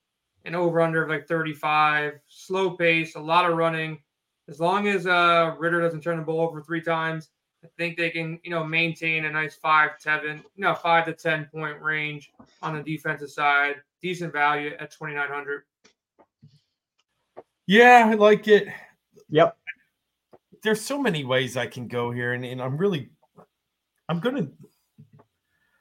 [0.45, 3.99] an over under of like 35, slow pace, a lot of running.
[4.47, 7.27] As long as uh Ridder doesn't turn the ball over three times,
[7.65, 11.13] I think they can, you know, maintain a nice five, seven, you know, five to
[11.13, 12.31] ten point range
[12.61, 13.75] on the defensive side.
[14.01, 15.63] Decent value at twenty nine hundred.
[17.67, 18.69] Yeah, I like it.
[19.27, 19.57] Yep.
[20.63, 23.09] There's so many ways I can go here, and, and I'm really,
[24.09, 24.47] I'm gonna.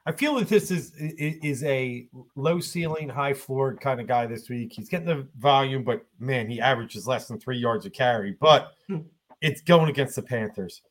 [0.07, 4.49] I feel that this is is a low ceiling, high floor kind of guy this
[4.49, 4.73] week.
[4.73, 8.37] He's getting the volume, but man, he averages less than three yards a carry.
[8.39, 8.99] But hmm.
[9.41, 10.83] it's going against the Panthers.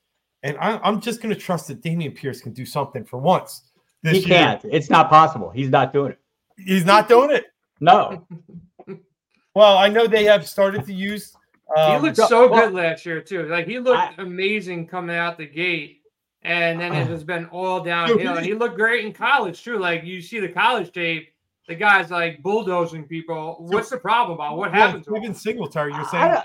[0.44, 3.64] And I, am just going to trust that Dameon Pierce can do something for once.
[4.04, 4.28] he year.
[4.28, 4.66] can't.
[4.66, 5.50] It's not possible.
[5.50, 6.20] He's not doing it.
[6.58, 7.46] He's not doing it.
[7.80, 8.28] No.
[9.56, 11.34] well, I know they have started to use.
[11.76, 13.48] Um, he looked so well, good last year too.
[13.48, 16.02] Like he looked I, amazing coming out the gate,
[16.46, 17.12] and then it oh.
[17.12, 18.38] has been all downhill.
[18.38, 19.78] And he looked great in college too.
[19.78, 21.30] Like you see the college tape,
[21.68, 23.58] the guy's like bulldozing people.
[23.60, 25.34] What's the problem about what happened to him?
[25.34, 26.36] Singletary, you're saying?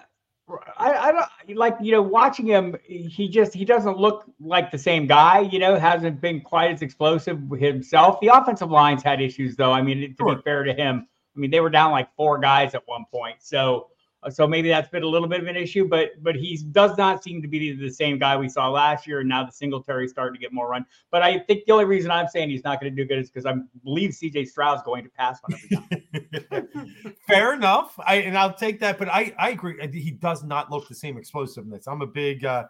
[0.78, 2.76] I, I don't like you know watching him.
[2.84, 5.40] He just he doesn't look like the same guy.
[5.40, 8.20] You know, hasn't been quite as explosive himself.
[8.20, 9.72] The offensive lines had issues though.
[9.72, 10.36] I mean, to sure.
[10.36, 13.36] be fair to him, I mean they were down like four guys at one point.
[13.40, 13.88] So
[14.30, 17.22] so maybe that's been a little bit of an issue, but but he does not
[17.22, 19.20] seem to be the same guy we saw last year.
[19.20, 20.84] And now the Singletary starting to get more run.
[21.10, 23.30] But I think the only reason I'm saying he's not going to do good is
[23.30, 23.54] because I
[23.84, 26.94] believe CJ Stroud's going to pass on every time.
[27.28, 27.98] Fair enough.
[28.06, 28.98] I and I'll take that.
[28.98, 29.86] But I I agree.
[29.92, 31.86] He does not look the same explosiveness.
[31.86, 32.44] I'm a big.
[32.44, 32.64] uh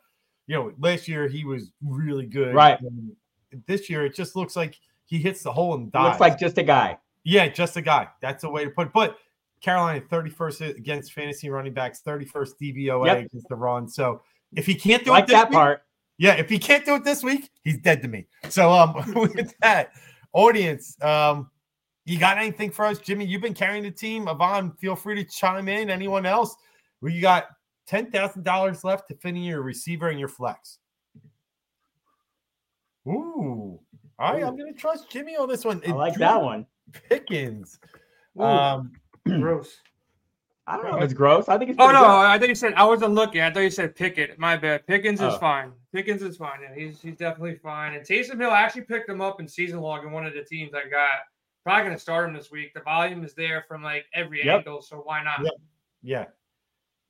[0.48, 2.54] you know, last year he was really good.
[2.54, 2.80] Right.
[2.80, 3.14] And
[3.66, 6.04] this year it just looks like he hits the hole and dies.
[6.04, 6.98] Looks like just a guy.
[7.22, 8.08] Yeah, just a guy.
[8.22, 8.92] That's a way to put it.
[8.94, 9.18] But
[9.60, 13.26] Carolina 31st against fantasy running backs, 31st DVOA yep.
[13.26, 13.88] against the run.
[13.88, 14.22] So
[14.54, 15.82] if he can't do like it that week, part,
[16.18, 18.26] yeah, if he can't do it this week, he's dead to me.
[18.48, 19.92] So um with that
[20.32, 21.50] audience, um,
[22.04, 23.26] you got anything for us, Jimmy?
[23.26, 24.28] You've been carrying the team.
[24.28, 25.90] Avon, feel free to chime in.
[25.90, 26.56] Anyone else?
[27.00, 27.48] We got
[27.86, 30.78] ten thousand dollars left to finish your receiver and your flex.
[33.06, 33.80] Ooh.
[34.18, 35.82] All right, I'm gonna trust Jimmy on this one.
[35.86, 36.66] I like that one.
[37.08, 37.78] Pickens.
[38.38, 38.42] Ooh.
[38.42, 38.92] Um
[39.30, 39.76] gross.
[40.66, 41.48] I don't know it's gross.
[41.48, 41.80] I think it's.
[41.80, 42.04] Oh no, good.
[42.04, 43.40] I think you said I wasn't looking.
[43.40, 44.38] I thought you said Pickett.
[44.38, 44.86] My bad.
[44.86, 45.28] Pickens oh.
[45.28, 45.72] is fine.
[45.94, 46.58] Pickens is fine.
[46.62, 47.94] Yeah, he's he's definitely fine.
[47.94, 50.74] And Taysom Hill actually picked him up in season log in one of the teams
[50.74, 51.20] I got.
[51.64, 52.74] Probably gonna start him this week.
[52.74, 54.58] The volume is there from like every yep.
[54.58, 55.42] angle, so why not?
[55.42, 55.52] Yep.
[56.02, 56.24] Yeah.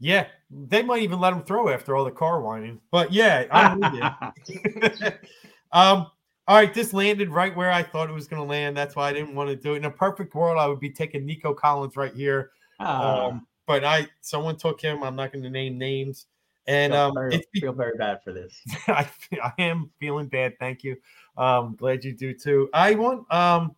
[0.01, 2.81] Yeah, they might even let him throw after all the car whining.
[2.93, 3.83] But yeah, I'm
[5.73, 6.07] um,
[6.49, 8.75] all right, this landed right where I thought it was going to land.
[8.75, 9.77] That's why I didn't want to do it.
[9.77, 12.53] In a perfect world, I would be taking Nico Collins right here.
[12.81, 12.87] Oh.
[13.29, 15.05] Um, but I, someone took him.
[15.05, 16.25] I'm not going to name names.
[16.67, 18.59] And I um, very, feel very bad for this.
[18.89, 19.07] I,
[19.43, 20.59] I am feeling bad.
[20.59, 20.97] Thank you.
[21.37, 22.71] Um, glad you do too.
[22.73, 23.77] I want um,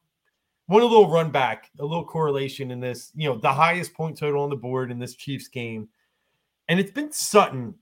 [0.66, 3.10] one a little run back, a little correlation in this.
[3.16, 5.88] You know, the highest point total on the board in this Chiefs game,
[6.68, 7.74] and it's been Sutton.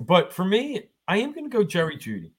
[0.00, 2.32] But for me, I am going to go Jerry Jeudy.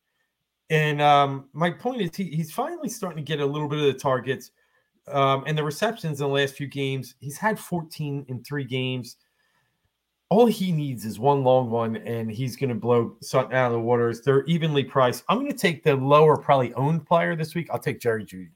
[0.74, 3.86] And um, my point is, he, he's finally starting to get a little bit of
[3.86, 4.49] the targets
[5.07, 7.13] um, and the receptions in the last few games.
[7.19, 9.17] He's had 14 in three games.
[10.30, 13.74] All he needs is one long one, and he's going to blow something out of
[13.74, 14.21] the waters.
[14.21, 15.24] They're evenly priced.
[15.30, 17.67] I'm going to take the lower, probably owned player this week.
[17.71, 18.49] I'll take Jerry Jeudy.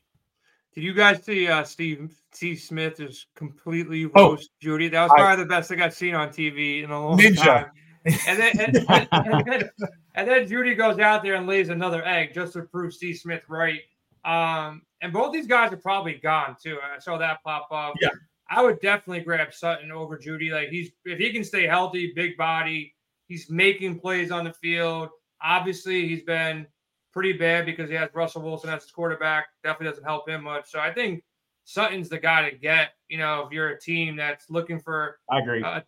[0.73, 4.31] Did you guys see uh, Steve Steve Smith is completely oh.
[4.31, 4.89] roast oh, Jeudy?
[4.89, 7.43] That was probably I, the best thing I've seen on TV in a long Ninja.
[7.43, 7.65] time.
[8.05, 9.69] And then, and, and, and, then,
[10.15, 13.43] and then Jeudy goes out there and lays another egg just to prove Steve Smith
[13.49, 13.81] right.
[14.23, 16.77] Um, and both these guys are probably gone too.
[16.83, 17.95] I saw that pop up.
[18.01, 18.09] Yeah.
[18.49, 20.51] I would definitely grab Sutton over Jeudy.
[20.51, 22.93] Like he's if he can stay healthy, big body,
[23.27, 25.09] he's making plays on the field.
[25.41, 26.65] Obviously, he's been
[27.13, 29.47] pretty bad because he has Russell Wilson as his quarterback.
[29.63, 30.69] Definitely doesn't help him much.
[30.69, 31.23] So I think
[31.65, 32.91] Sutton's the guy to get.
[33.09, 35.61] You know, if you're a team that's looking for I agree.
[35.61, 35.83] a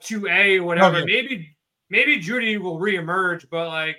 [0.00, 1.06] two A or whatever, okay.
[1.06, 1.56] maybe
[1.90, 3.96] maybe Jeudy will reemerge, but like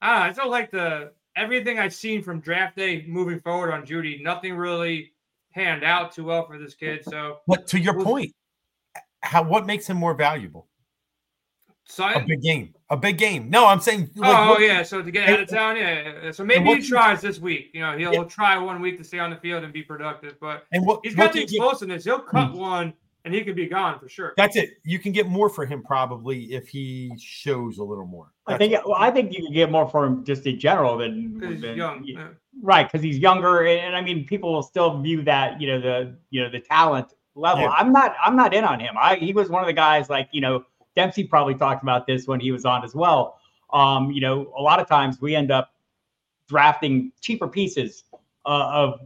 [0.00, 3.84] I don't know, I like the everything I've seen from draft day moving forward on
[3.84, 5.12] Jeudy, nothing really
[5.52, 7.04] panned out too well for this kid.
[7.04, 8.32] So But to your point,
[9.22, 10.68] how what makes him more valuable?
[11.86, 12.24] Science?
[12.24, 12.74] A big game.
[12.90, 13.50] A big game.
[13.50, 14.10] No, I'm saying.
[14.14, 14.82] Like, oh, what, yeah.
[14.82, 16.30] So to get out of town, yeah.
[16.32, 17.70] So maybe he tries this week.
[17.74, 18.10] You know, he'll, yeah.
[18.12, 20.36] he'll, try one week to stay on the field and be productive.
[20.40, 22.04] But and what, he's got the explosiveness.
[22.04, 22.58] He'll cut hmm.
[22.58, 22.94] one
[23.24, 24.34] and he could be gone for sure.
[24.36, 24.78] That's it.
[24.84, 28.32] You can get more for him probably if he shows a little more.
[28.46, 28.86] That's I think.
[28.86, 32.04] Well, I think you can get more for him just in general than, than young,
[32.04, 32.28] yeah.
[32.60, 32.86] right?
[32.86, 36.42] Because he's younger, and, I mean, people will still view that you know the you
[36.42, 37.64] know the talent level.
[37.64, 37.70] Yeah.
[37.70, 38.14] I'm not.
[38.22, 38.94] I'm not in on him.
[39.00, 40.64] I he was one of the guys like you know
[40.94, 43.38] Dempsey probably talked about this when he was on as well.
[43.72, 45.70] Um, you know, a lot of times we end up
[46.46, 48.04] drafting cheaper pieces
[48.44, 49.00] uh, of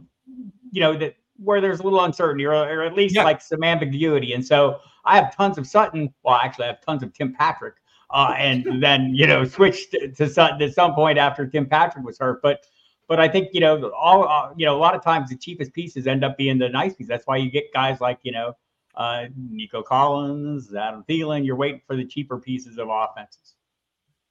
[0.71, 3.23] you know that where there's a little uncertainty or, or at least yeah.
[3.23, 4.33] like some ambiguity.
[4.33, 6.13] And so I have tons of Sutton.
[6.23, 7.75] Well, actually, I have tons of Tim Patrick.
[8.11, 12.05] Uh, and then you know switched to, to Sutton at some point after Tim Patrick
[12.05, 12.41] was hurt.
[12.41, 12.65] But
[13.07, 15.73] but I think you know all uh, you know a lot of times the cheapest
[15.73, 17.09] pieces end up being the nice pieces.
[17.09, 18.53] That's why you get guys like you know
[18.95, 21.45] uh, Nico Collins, Adam Thielen.
[21.45, 23.55] You're waiting for the cheaper pieces of offenses.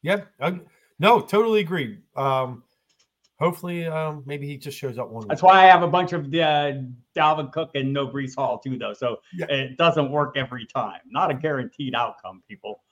[0.02, 0.22] Yeah,
[1.00, 1.98] no, totally agree.
[2.16, 2.62] Um,
[3.39, 5.28] Hopefully, um, maybe he just shows up one.
[5.28, 6.72] That's why I have a bunch of uh,
[7.16, 8.93] Dalvin Cook and no Breece Hall too, though.
[8.93, 9.47] So yeah.
[9.47, 11.01] it doesn't work every time.
[11.09, 12.82] Not a guaranteed outcome, people.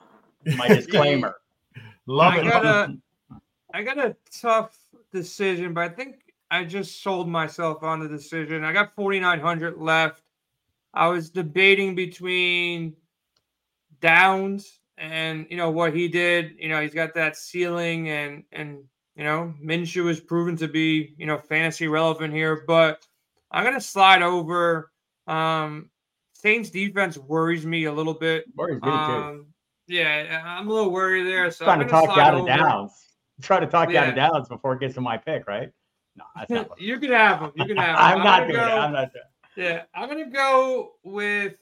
[0.57, 1.37] My disclaimer.
[2.07, 2.45] Love I it.
[2.45, 2.97] Got a,
[3.75, 4.79] I got a tough
[5.13, 8.63] decision, but I think I just sold myself on the decision.
[8.63, 10.23] I got 4,900 left.
[10.95, 12.95] I was debating between
[14.01, 16.55] Downs and you know what he did.
[16.59, 18.85] You know, he's got that ceiling, and and
[19.17, 22.65] you know Minshew has proven to be you know fantasy relevant here.
[22.67, 23.05] But
[23.51, 24.91] I'm gonna slide over.
[25.27, 25.91] Um,
[26.35, 28.45] Saints defense worries me a little bit.
[28.55, 29.47] Worries me um, too.
[29.89, 31.51] Yeah, I'm a little worried there.
[31.51, 32.47] So trying I'm to talk you out of.
[32.47, 32.93] Downs.
[33.43, 34.29] Trying to talk you out of Yeah.
[34.29, 35.71] Downs before it gets to my pick, right?
[36.17, 36.71] No, that's not.
[36.71, 37.53] what- you can have them.
[37.57, 37.97] You can have him.
[37.99, 38.73] I'm not gonna doing it.
[38.73, 39.63] I'm not doing it.
[39.63, 41.55] Yeah, I'm gonna go with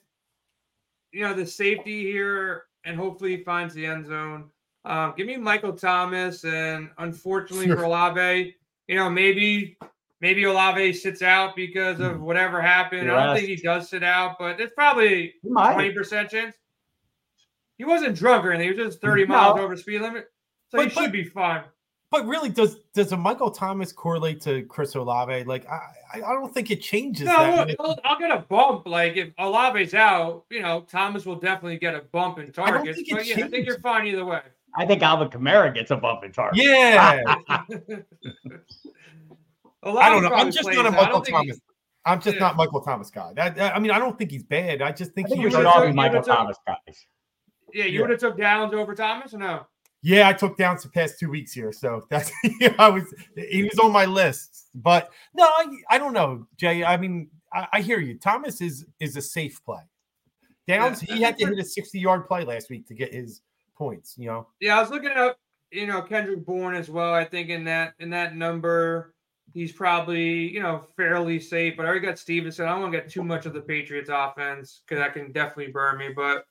[1.12, 4.50] you know the safety here, and hopefully he finds the end zone.
[4.84, 8.54] Um, give me Michael Thomas, and unfortunately for Olave,
[8.86, 9.76] you know maybe
[10.20, 13.10] maybe Olave sits out because of whatever happened.
[13.10, 16.56] I don't think he does sit out, but it's probably twenty percent chance.
[17.78, 18.72] He wasn't drunk or anything.
[18.74, 19.62] He was just thirty miles No.
[19.62, 20.28] over speed limit,
[20.68, 21.64] so But- he should but- be fine.
[22.10, 25.42] But really, does does a Michael Thomas correlate to Chris Olave?
[25.44, 25.80] Like, I
[26.14, 28.86] I don't think it changes No, look, I'll, I'll get a bump.
[28.86, 32.98] Like if Olave's out, you know, Thomas will definitely get a bump in don't targets.
[32.98, 34.42] think it But yeah, I think you're fine either way.
[34.76, 36.64] I think Alvin Kamara gets a bump in target.
[36.64, 37.22] Yeah,
[39.82, 40.30] I don't know.
[40.30, 41.60] I'm just plays not a Michael don't he- Thomas.
[42.06, 42.40] I'm just Yeah.
[42.40, 43.32] not Michael Thomas guy.
[43.34, 44.82] That, I mean, I don't think he's bad.
[44.82, 46.36] I just think, I think he we You should all took- be Michael would've took-
[46.36, 47.06] Thomas guys.
[47.72, 48.00] yeah, you Yeah.
[48.02, 49.66] would have took Downs over Thomas or no?
[50.02, 53.04] Yeah, I took down the past two weeks here, so that's yeah, I was
[53.36, 54.68] he was on my list.
[54.74, 56.84] But no, I, I don't know, Jay.
[56.84, 58.18] I mean, I, I hear you.
[58.18, 59.80] Thomas is is a safe play.
[60.68, 63.40] Downs, Yeah, he had to hit a 60 yard play last week to get his
[63.76, 64.14] points.
[64.18, 65.38] You know, Yeah, I was looking up,
[65.70, 67.12] you know, Kendrick Bourne as well.
[67.12, 69.14] I think in that in that number,
[69.52, 71.76] he's probably you know fairly safe.
[71.76, 72.66] But I already got Stevenson.
[72.66, 75.72] I don't want to get too much of the Patriots offense because that can definitely
[75.72, 76.10] burn me.
[76.14, 76.44] But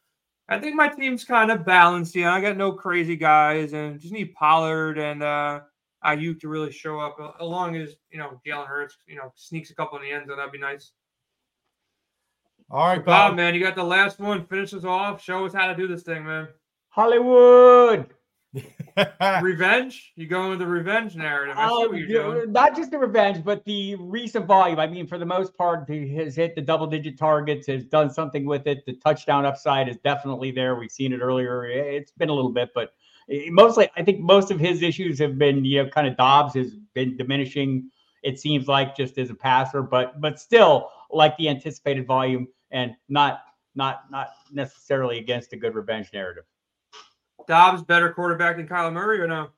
[0.49, 2.15] I think my team's kind of balanced.
[2.15, 5.61] You know, I got no crazy guys, and just need Pollard and uh
[6.03, 7.15] Aiyuk to really show up.
[7.19, 10.27] uh, Along as you know, Jalen Hurts, you know, sneaks a couple in the end
[10.27, 10.37] zone.
[10.37, 10.91] That'd be nice.
[12.69, 13.35] all right, Bob, Bob.
[13.37, 14.45] man, you got the last one.
[14.45, 15.23] Finish us off.
[15.23, 16.47] Show us how to do this thing, man.
[16.93, 18.13] Hollywood.
[19.41, 20.13] Revenge?
[20.15, 21.55] You going with the revenge narrative?
[21.57, 22.51] I see what you're doing.
[22.51, 24.77] not just the revenge, but the recent volume.
[24.79, 28.11] I mean, for the most part, he has hit the double digit targets, has done
[28.11, 28.85] something with it.
[28.85, 30.75] The touchdown upside is definitely there.
[30.75, 31.65] We've seen it earlier.
[31.65, 32.91] It's been a little bit, but
[33.31, 36.53] eh, mostly, I think most of his issues have been, you know, kind of Dobbs
[36.53, 37.89] has been diminishing.
[38.21, 42.93] It seems like just as a passer, but but still like the anticipated volume, and
[43.09, 43.39] not
[43.73, 46.43] not not necessarily against a good revenge narrative.
[47.47, 49.49] Dobbs better quarterback than Kyler Murray or no?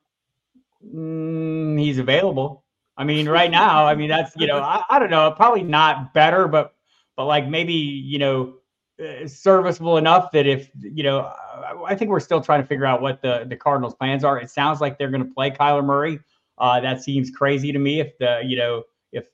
[0.94, 2.64] Mm, he's available.
[2.96, 6.14] I mean, right now, I mean, that's you know, I, I don't know, probably not
[6.14, 6.74] better, but
[7.14, 8.54] but like maybe you know,
[8.98, 12.86] uh, serviceable enough that if you know, I, I think we're still trying to figure
[12.86, 14.40] out what the the Cardinals' plans are.
[14.40, 16.20] It sounds like they're going to play Kyler Murray.
[16.58, 18.00] Uh, that seems crazy to me.
[18.00, 19.24] If the you know, if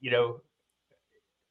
[0.00, 0.40] you know,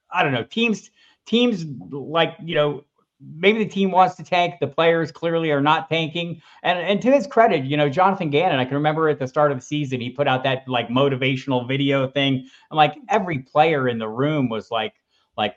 [0.10, 0.92] I don't know, teams
[1.26, 2.86] teams like you know.
[3.24, 4.56] Maybe the team wants to tank.
[4.60, 6.42] The players clearly are not tanking.
[6.64, 9.52] And and to his credit, you know, Jonathan Gannon, I can remember at the start
[9.52, 12.48] of the season, he put out that like motivational video thing.
[12.70, 14.94] And like every player in the room was like,
[15.38, 15.56] like,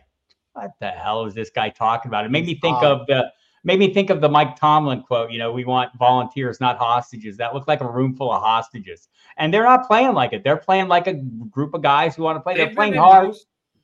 [0.52, 2.24] what the hell is this guy talking about?
[2.24, 3.32] It made me think of the
[3.64, 7.38] made me think of the Mike Tomlin quote, you know, we want volunteers, not hostages.
[7.38, 9.08] That looked like a room full of hostages.
[9.38, 10.44] And they're not playing like it.
[10.44, 12.56] They're playing like a group of guys who want to play.
[12.56, 13.34] They're playing hard.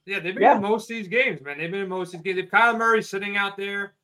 [0.06, 0.56] Yeah, they've been Yeah.
[0.56, 1.58] in most of these games, man.
[1.58, 2.46] They've been in most of these games.
[2.46, 3.94] If Kyle Murray's sitting out there,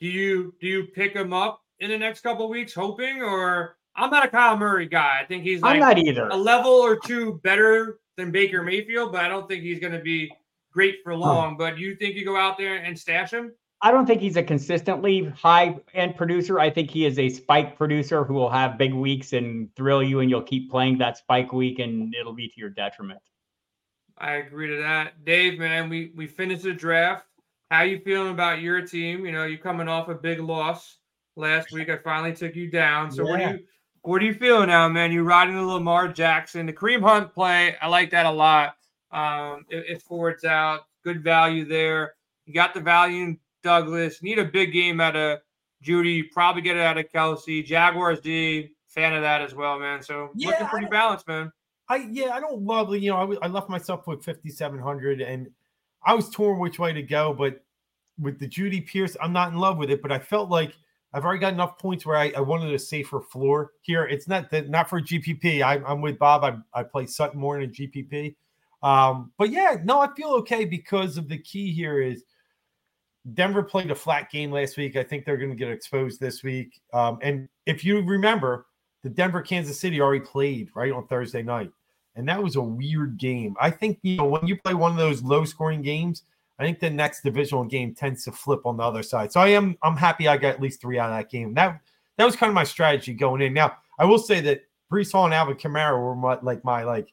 [0.00, 3.22] do you do you pick him up in the next couple of weeks, hoping?
[3.22, 5.18] Or I'm not a Kyle Murray guy.
[5.20, 6.28] I think he's I'm not either.
[6.28, 10.00] a level or two better than Baker Mayfield, but I don't think he's going to
[10.00, 10.32] be
[10.72, 11.56] great for long.
[11.56, 13.52] But you think you go out there and stash him?
[13.82, 16.58] I don't think he's a consistently high end producer.
[16.58, 20.20] I think he is a spike producer who will have big weeks and thrill you,
[20.20, 23.20] and you'll keep playing that spike week, and it'll be to your detriment.
[24.18, 25.24] I agree to that.
[25.24, 27.26] Dave, man, we we finished the draft.
[27.70, 29.26] How you feeling about your team?
[29.26, 30.98] You know, you're coming off a big loss
[31.36, 31.88] last week.
[31.88, 33.10] I finally took you down.
[33.10, 33.52] So what Yeah.
[33.52, 33.64] do you
[34.02, 35.10] what do you feel now, man?
[35.12, 37.74] You riding the Lamar Jackson, the Kareem Hunt play.
[37.80, 38.76] I like that a lot.
[39.10, 42.14] Um, if, if Ford's out, good value there.
[42.44, 44.22] You got the value in Douglas.
[44.22, 45.38] Need a big game out of
[45.82, 46.30] Jeudy.
[46.30, 47.64] Probably get it out of Kelce.
[47.64, 48.70] Jaguars D.
[48.88, 50.02] Fan of that as well, man.
[50.02, 51.50] So Yeah, looking pretty balanced, man.
[51.88, 53.36] I yeah, I don't love you know.
[53.42, 55.48] I, left myself with 5700, and
[56.04, 57.34] I was torn which way to go.
[57.34, 57.62] But
[58.18, 60.00] with the Jeudy Pierce, I'm not in love with it.
[60.00, 60.74] But I felt like
[61.12, 64.04] I've already got enough points where I, I wanted a safer floor here.
[64.04, 65.62] It's not that not for GPP.
[65.62, 66.44] I, I'm with Bob.
[66.44, 68.34] I, I play Sutton more in GPP.
[68.82, 72.24] Um, but yeah, no, I feel okay because of the key here is
[73.32, 74.96] Denver played a flat game last week.
[74.96, 76.80] I think they're going to get exposed this week.
[76.92, 78.66] Um, and if you remember,
[79.04, 81.70] the Denver Kansas City already played right on Thursday night,
[82.16, 83.54] and that was a weird game.
[83.60, 86.22] I think you know when you play one of those low scoring games,
[86.58, 89.30] I think the next divisional game tends to flip on the other side.
[89.30, 91.52] So I am I'm happy I got at least three out of that game.
[91.52, 91.80] That
[92.16, 93.52] that was kind of my strategy going in.
[93.52, 97.12] Now I will say that Breece Hall and Alvin Kamara were my, like my like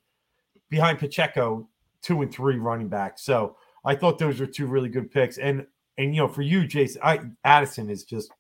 [0.70, 1.68] behind Pacheco
[2.02, 3.20] two and three running back.
[3.20, 5.40] So I thought those were two really good picks.
[5.40, 5.68] And
[5.98, 8.32] and you know for you, Jason, I Addison is just.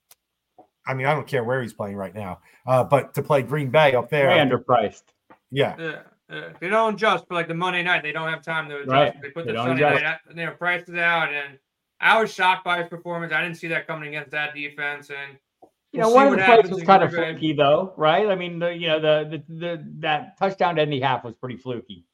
[0.87, 3.69] I mean, I don't care where he's playing right now, uh, but to play Green
[3.69, 5.03] Bay up there, Way underpriced.
[5.51, 6.49] yeah, Yeah, yeah.
[6.59, 8.03] They don't adjust for like the Monday night.
[8.03, 8.89] They don't have time to adjust.
[8.89, 9.21] Right.
[9.21, 10.03] They put They the don't Sunday adjust.
[10.03, 11.59] night, you know, prices out, and
[11.99, 13.31] I was shocked by his performance.
[13.33, 15.37] I didn't see that coming against that defense, and
[15.91, 18.27] You we'll know, one of the plays was kind of Green fluky, though, right?
[18.27, 21.35] I mean, the, you know, the, the the that touchdown to end the half was
[21.35, 22.05] pretty fluky.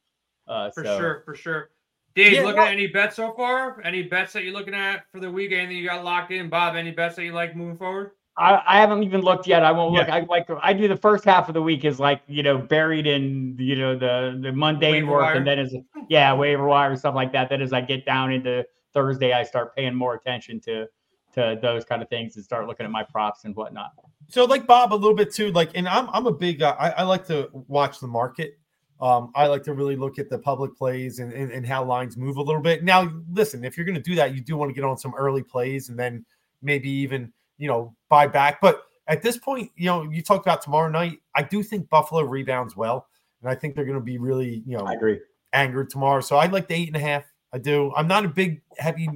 [0.47, 1.69] Uh, For so- sure, for sure.
[2.15, 3.79] Dave, Yeah, looking well- at any bets so far?
[3.83, 5.51] Any bets that you're looking at for the week?
[5.51, 6.49] Anything you got locked in?
[6.49, 8.11] Bob, any bets that you like moving forward?
[8.37, 9.63] I, I haven't even looked yet.
[9.63, 10.01] I won't Yeah.
[10.01, 10.09] look.
[10.09, 13.07] I like I do the first half of the week is like you know buried
[13.07, 15.35] in you know the the mundane Waiver work, wire.
[15.37, 15.75] and then as
[16.09, 17.49] yeah waiver wire stuff like that.
[17.49, 20.85] Then as I get down into Thursday, I start paying more attention to
[21.33, 23.91] to those kind of things and start looking at my props and whatnot.
[24.27, 26.89] So like Bob a little bit too, like, and I'm I'm a big uh, I,
[26.91, 28.57] I like to watch the market.
[28.99, 32.17] Um, I like to really look at the public plays and, and and how lines
[32.17, 32.83] move a little bit.
[32.83, 35.13] Now, listen, if you're going to do that, you do want to get on some
[35.15, 36.25] early plays and then
[36.63, 38.59] maybe even you know buy back.
[38.61, 41.19] But at this point, you know, you talked about tomorrow night.
[41.35, 43.07] I do think Buffalo rebounds well,
[43.41, 45.19] and I think they're going to be really you know I agree.
[45.53, 46.21] angered tomorrow.
[46.21, 47.23] So I'd like the eight and a half.
[47.53, 47.93] I do.
[47.95, 49.09] I'm not a big heavy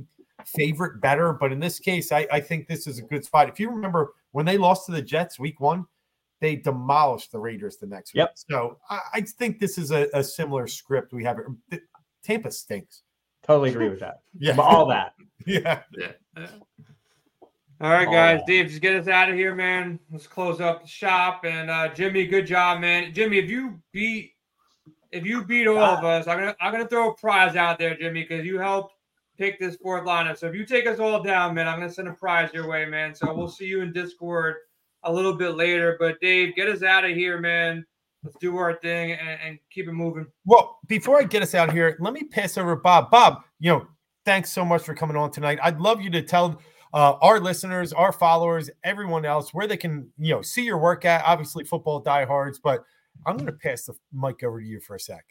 [0.45, 3.49] favorite better, but in this case, I, I think this is a good spot.
[3.49, 5.85] If you remember when they lost to the Jets week one,
[6.39, 8.29] they demolished the Raiders the next Yep.
[8.29, 8.37] week.
[8.49, 11.37] So I, I think this is a, a similar script we have.
[11.69, 11.83] Th-
[12.23, 13.03] Tampa stinks.
[13.43, 14.21] Totally agree with that.
[14.39, 14.55] Yeah.
[14.57, 15.13] All that.
[15.45, 15.81] yeah.
[15.97, 16.47] Yeah.
[17.81, 18.41] All right, Oh, guys.
[18.47, 18.53] yeah.
[18.61, 19.99] Dave, just get us out of here, man.
[20.11, 21.45] Let's close up the shop.
[21.45, 23.13] And uh, Jimmy, good job, man.
[23.13, 24.33] Jimmy, if you beat
[25.11, 27.97] if you beat all of us, I'm gonna I'm gonna throw a prize out there,
[27.97, 28.93] Jimmy, because you helped
[29.37, 30.37] pick this fourth lineup.
[30.37, 32.85] So if you take us all down, man, I'm gonna send a prize your way,
[32.85, 33.15] man.
[33.15, 34.55] So we'll see you in Discord
[35.03, 35.97] a little bit later.
[35.99, 37.85] But Dave, get us out of here, man.
[38.23, 40.27] Let's do our thing and, and keep it moving.
[40.45, 43.09] Well, before I get us out here, let me pass over Bob.
[43.09, 43.87] Bob, you know,
[44.25, 45.57] thanks so much for coming on tonight.
[45.63, 46.61] I'd love you to tell
[46.93, 51.05] uh, our listeners, our followers, everyone else where they can, you know, see your work
[51.05, 51.23] at.
[51.25, 52.83] Obviously, football diehards, but
[53.25, 55.25] I'm going to pass the mic over to you for a sec.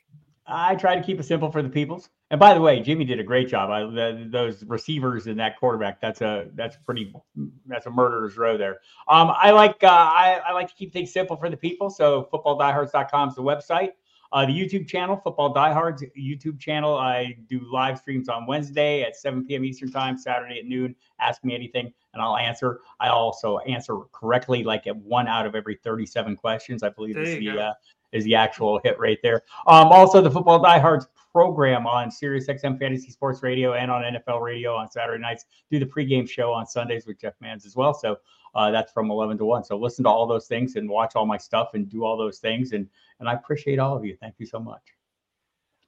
[0.46, 2.08] I try to keep it simple for the peoples.
[2.30, 3.70] And by the way, Jimmy did a great job.
[3.70, 7.12] I, the, those receivers and that quarterback, that's a that's pretty
[7.66, 8.78] that's a murderer's row there.
[9.08, 11.90] Um, I like uh, I, I like to keep things simple for the people.
[11.90, 13.90] So footballdiehards.com is the website.
[14.33, 16.97] Uh, the YouTube channel, Football Diehards YouTube channel.
[16.97, 19.64] I do live streams on Wednesday at 7 p.m.
[19.64, 20.95] Eastern Time, Saturday at noon.
[21.20, 22.81] Ask me anything and I'll answer.
[22.99, 26.83] I also answer correctly, like at one out of every 37 questions.
[26.83, 27.72] I believe is the uh,
[28.12, 29.43] is the actual hit rate there.
[29.66, 34.43] Um, also, the Football Diehards program on Sirius XM Fantasy Sports Radio and on NFL
[34.43, 35.45] Radio on Saturday nights.
[35.70, 37.95] Do the pregame show on Sundays with Jeff Mans as well.
[37.95, 38.16] So
[38.55, 39.64] uh, that's from 11 to 1.
[39.64, 42.38] So listen to all those things and watch all my stuff and do all those
[42.38, 42.72] things.
[42.72, 42.88] And
[43.20, 44.16] and I appreciate all of you.
[44.20, 44.82] Thank you so much.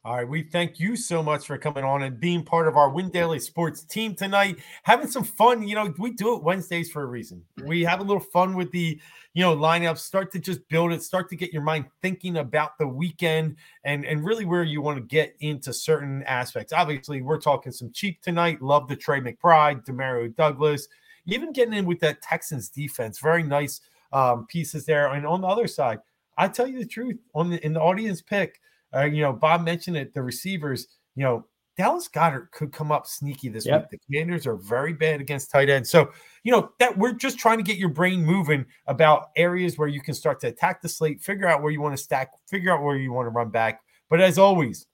[0.05, 2.91] All right, we thank you so much for coming on and being part of our
[2.91, 4.59] Win Daily Sports team tonight.
[4.83, 7.45] Having some fun, you know, we do it Wednesdays for a reason.
[7.65, 9.01] We have a little fun with the,
[9.35, 9.99] you know, lineups.
[9.99, 11.05] Start to just build it.
[11.05, 13.55] Start to get your mind thinking about the weekend
[13.85, 16.73] and and really where you want to get into certain aspects.
[16.73, 18.61] Obviously, we're talking some cheap tonight.
[18.61, 20.89] Love the Trey McBride, Demario Douglas,
[21.27, 23.19] even getting in with that Texans defense.
[23.19, 23.81] Very nice
[24.13, 25.09] um, pieces there.
[25.13, 26.01] And on the other side,
[26.39, 28.61] I tell you the truth, on the in the audience pick.
[28.95, 30.13] Uh, you know, Bob mentioned it.
[30.13, 31.47] The receivers, you know,
[31.79, 33.83] Dallas Goedert could come up sneaky this Yep.
[33.83, 33.91] week.
[33.91, 36.11] The Commanders are very bad against tight ends, so
[36.45, 40.03] you know that we're just trying to get your brain moving about areas where you
[40.03, 42.83] can start to attack the slate, figure out where you want to stack, figure out
[42.83, 43.81] where you want to run back.
[44.11, 44.87] But as always,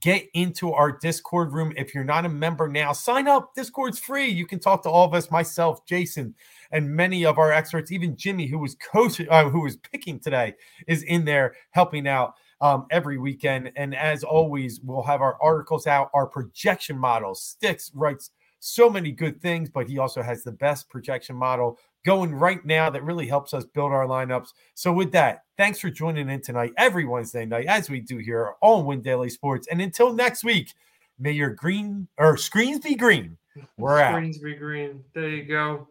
[0.00, 1.72] get into our Discord room.
[1.76, 3.54] If you're not a member now, sign up.
[3.54, 4.28] Discord's free.
[4.28, 6.34] You can talk to all of us, myself, Jason,
[6.72, 7.92] and many of our experts.
[7.92, 10.54] Even Jimmy, who was coach, uh, who was picking today,
[10.86, 13.72] is in there helping out um, every weekend.
[13.76, 17.42] And as always, we'll have our articles out, our projection models.
[17.42, 22.32] Sticks writes so many good things, but he also has the best projection model going
[22.32, 24.54] right now that really helps us build our lineups.
[24.74, 28.54] So, with that, thanks for joining in tonight every Wednesday night, as we do here
[28.62, 29.66] on Win Daily Sports.
[29.70, 30.72] And until next week,
[31.18, 33.36] may your green or screens be green.
[33.76, 34.12] We're out.
[34.12, 35.02] Screens be green.
[35.14, 35.88] There you go.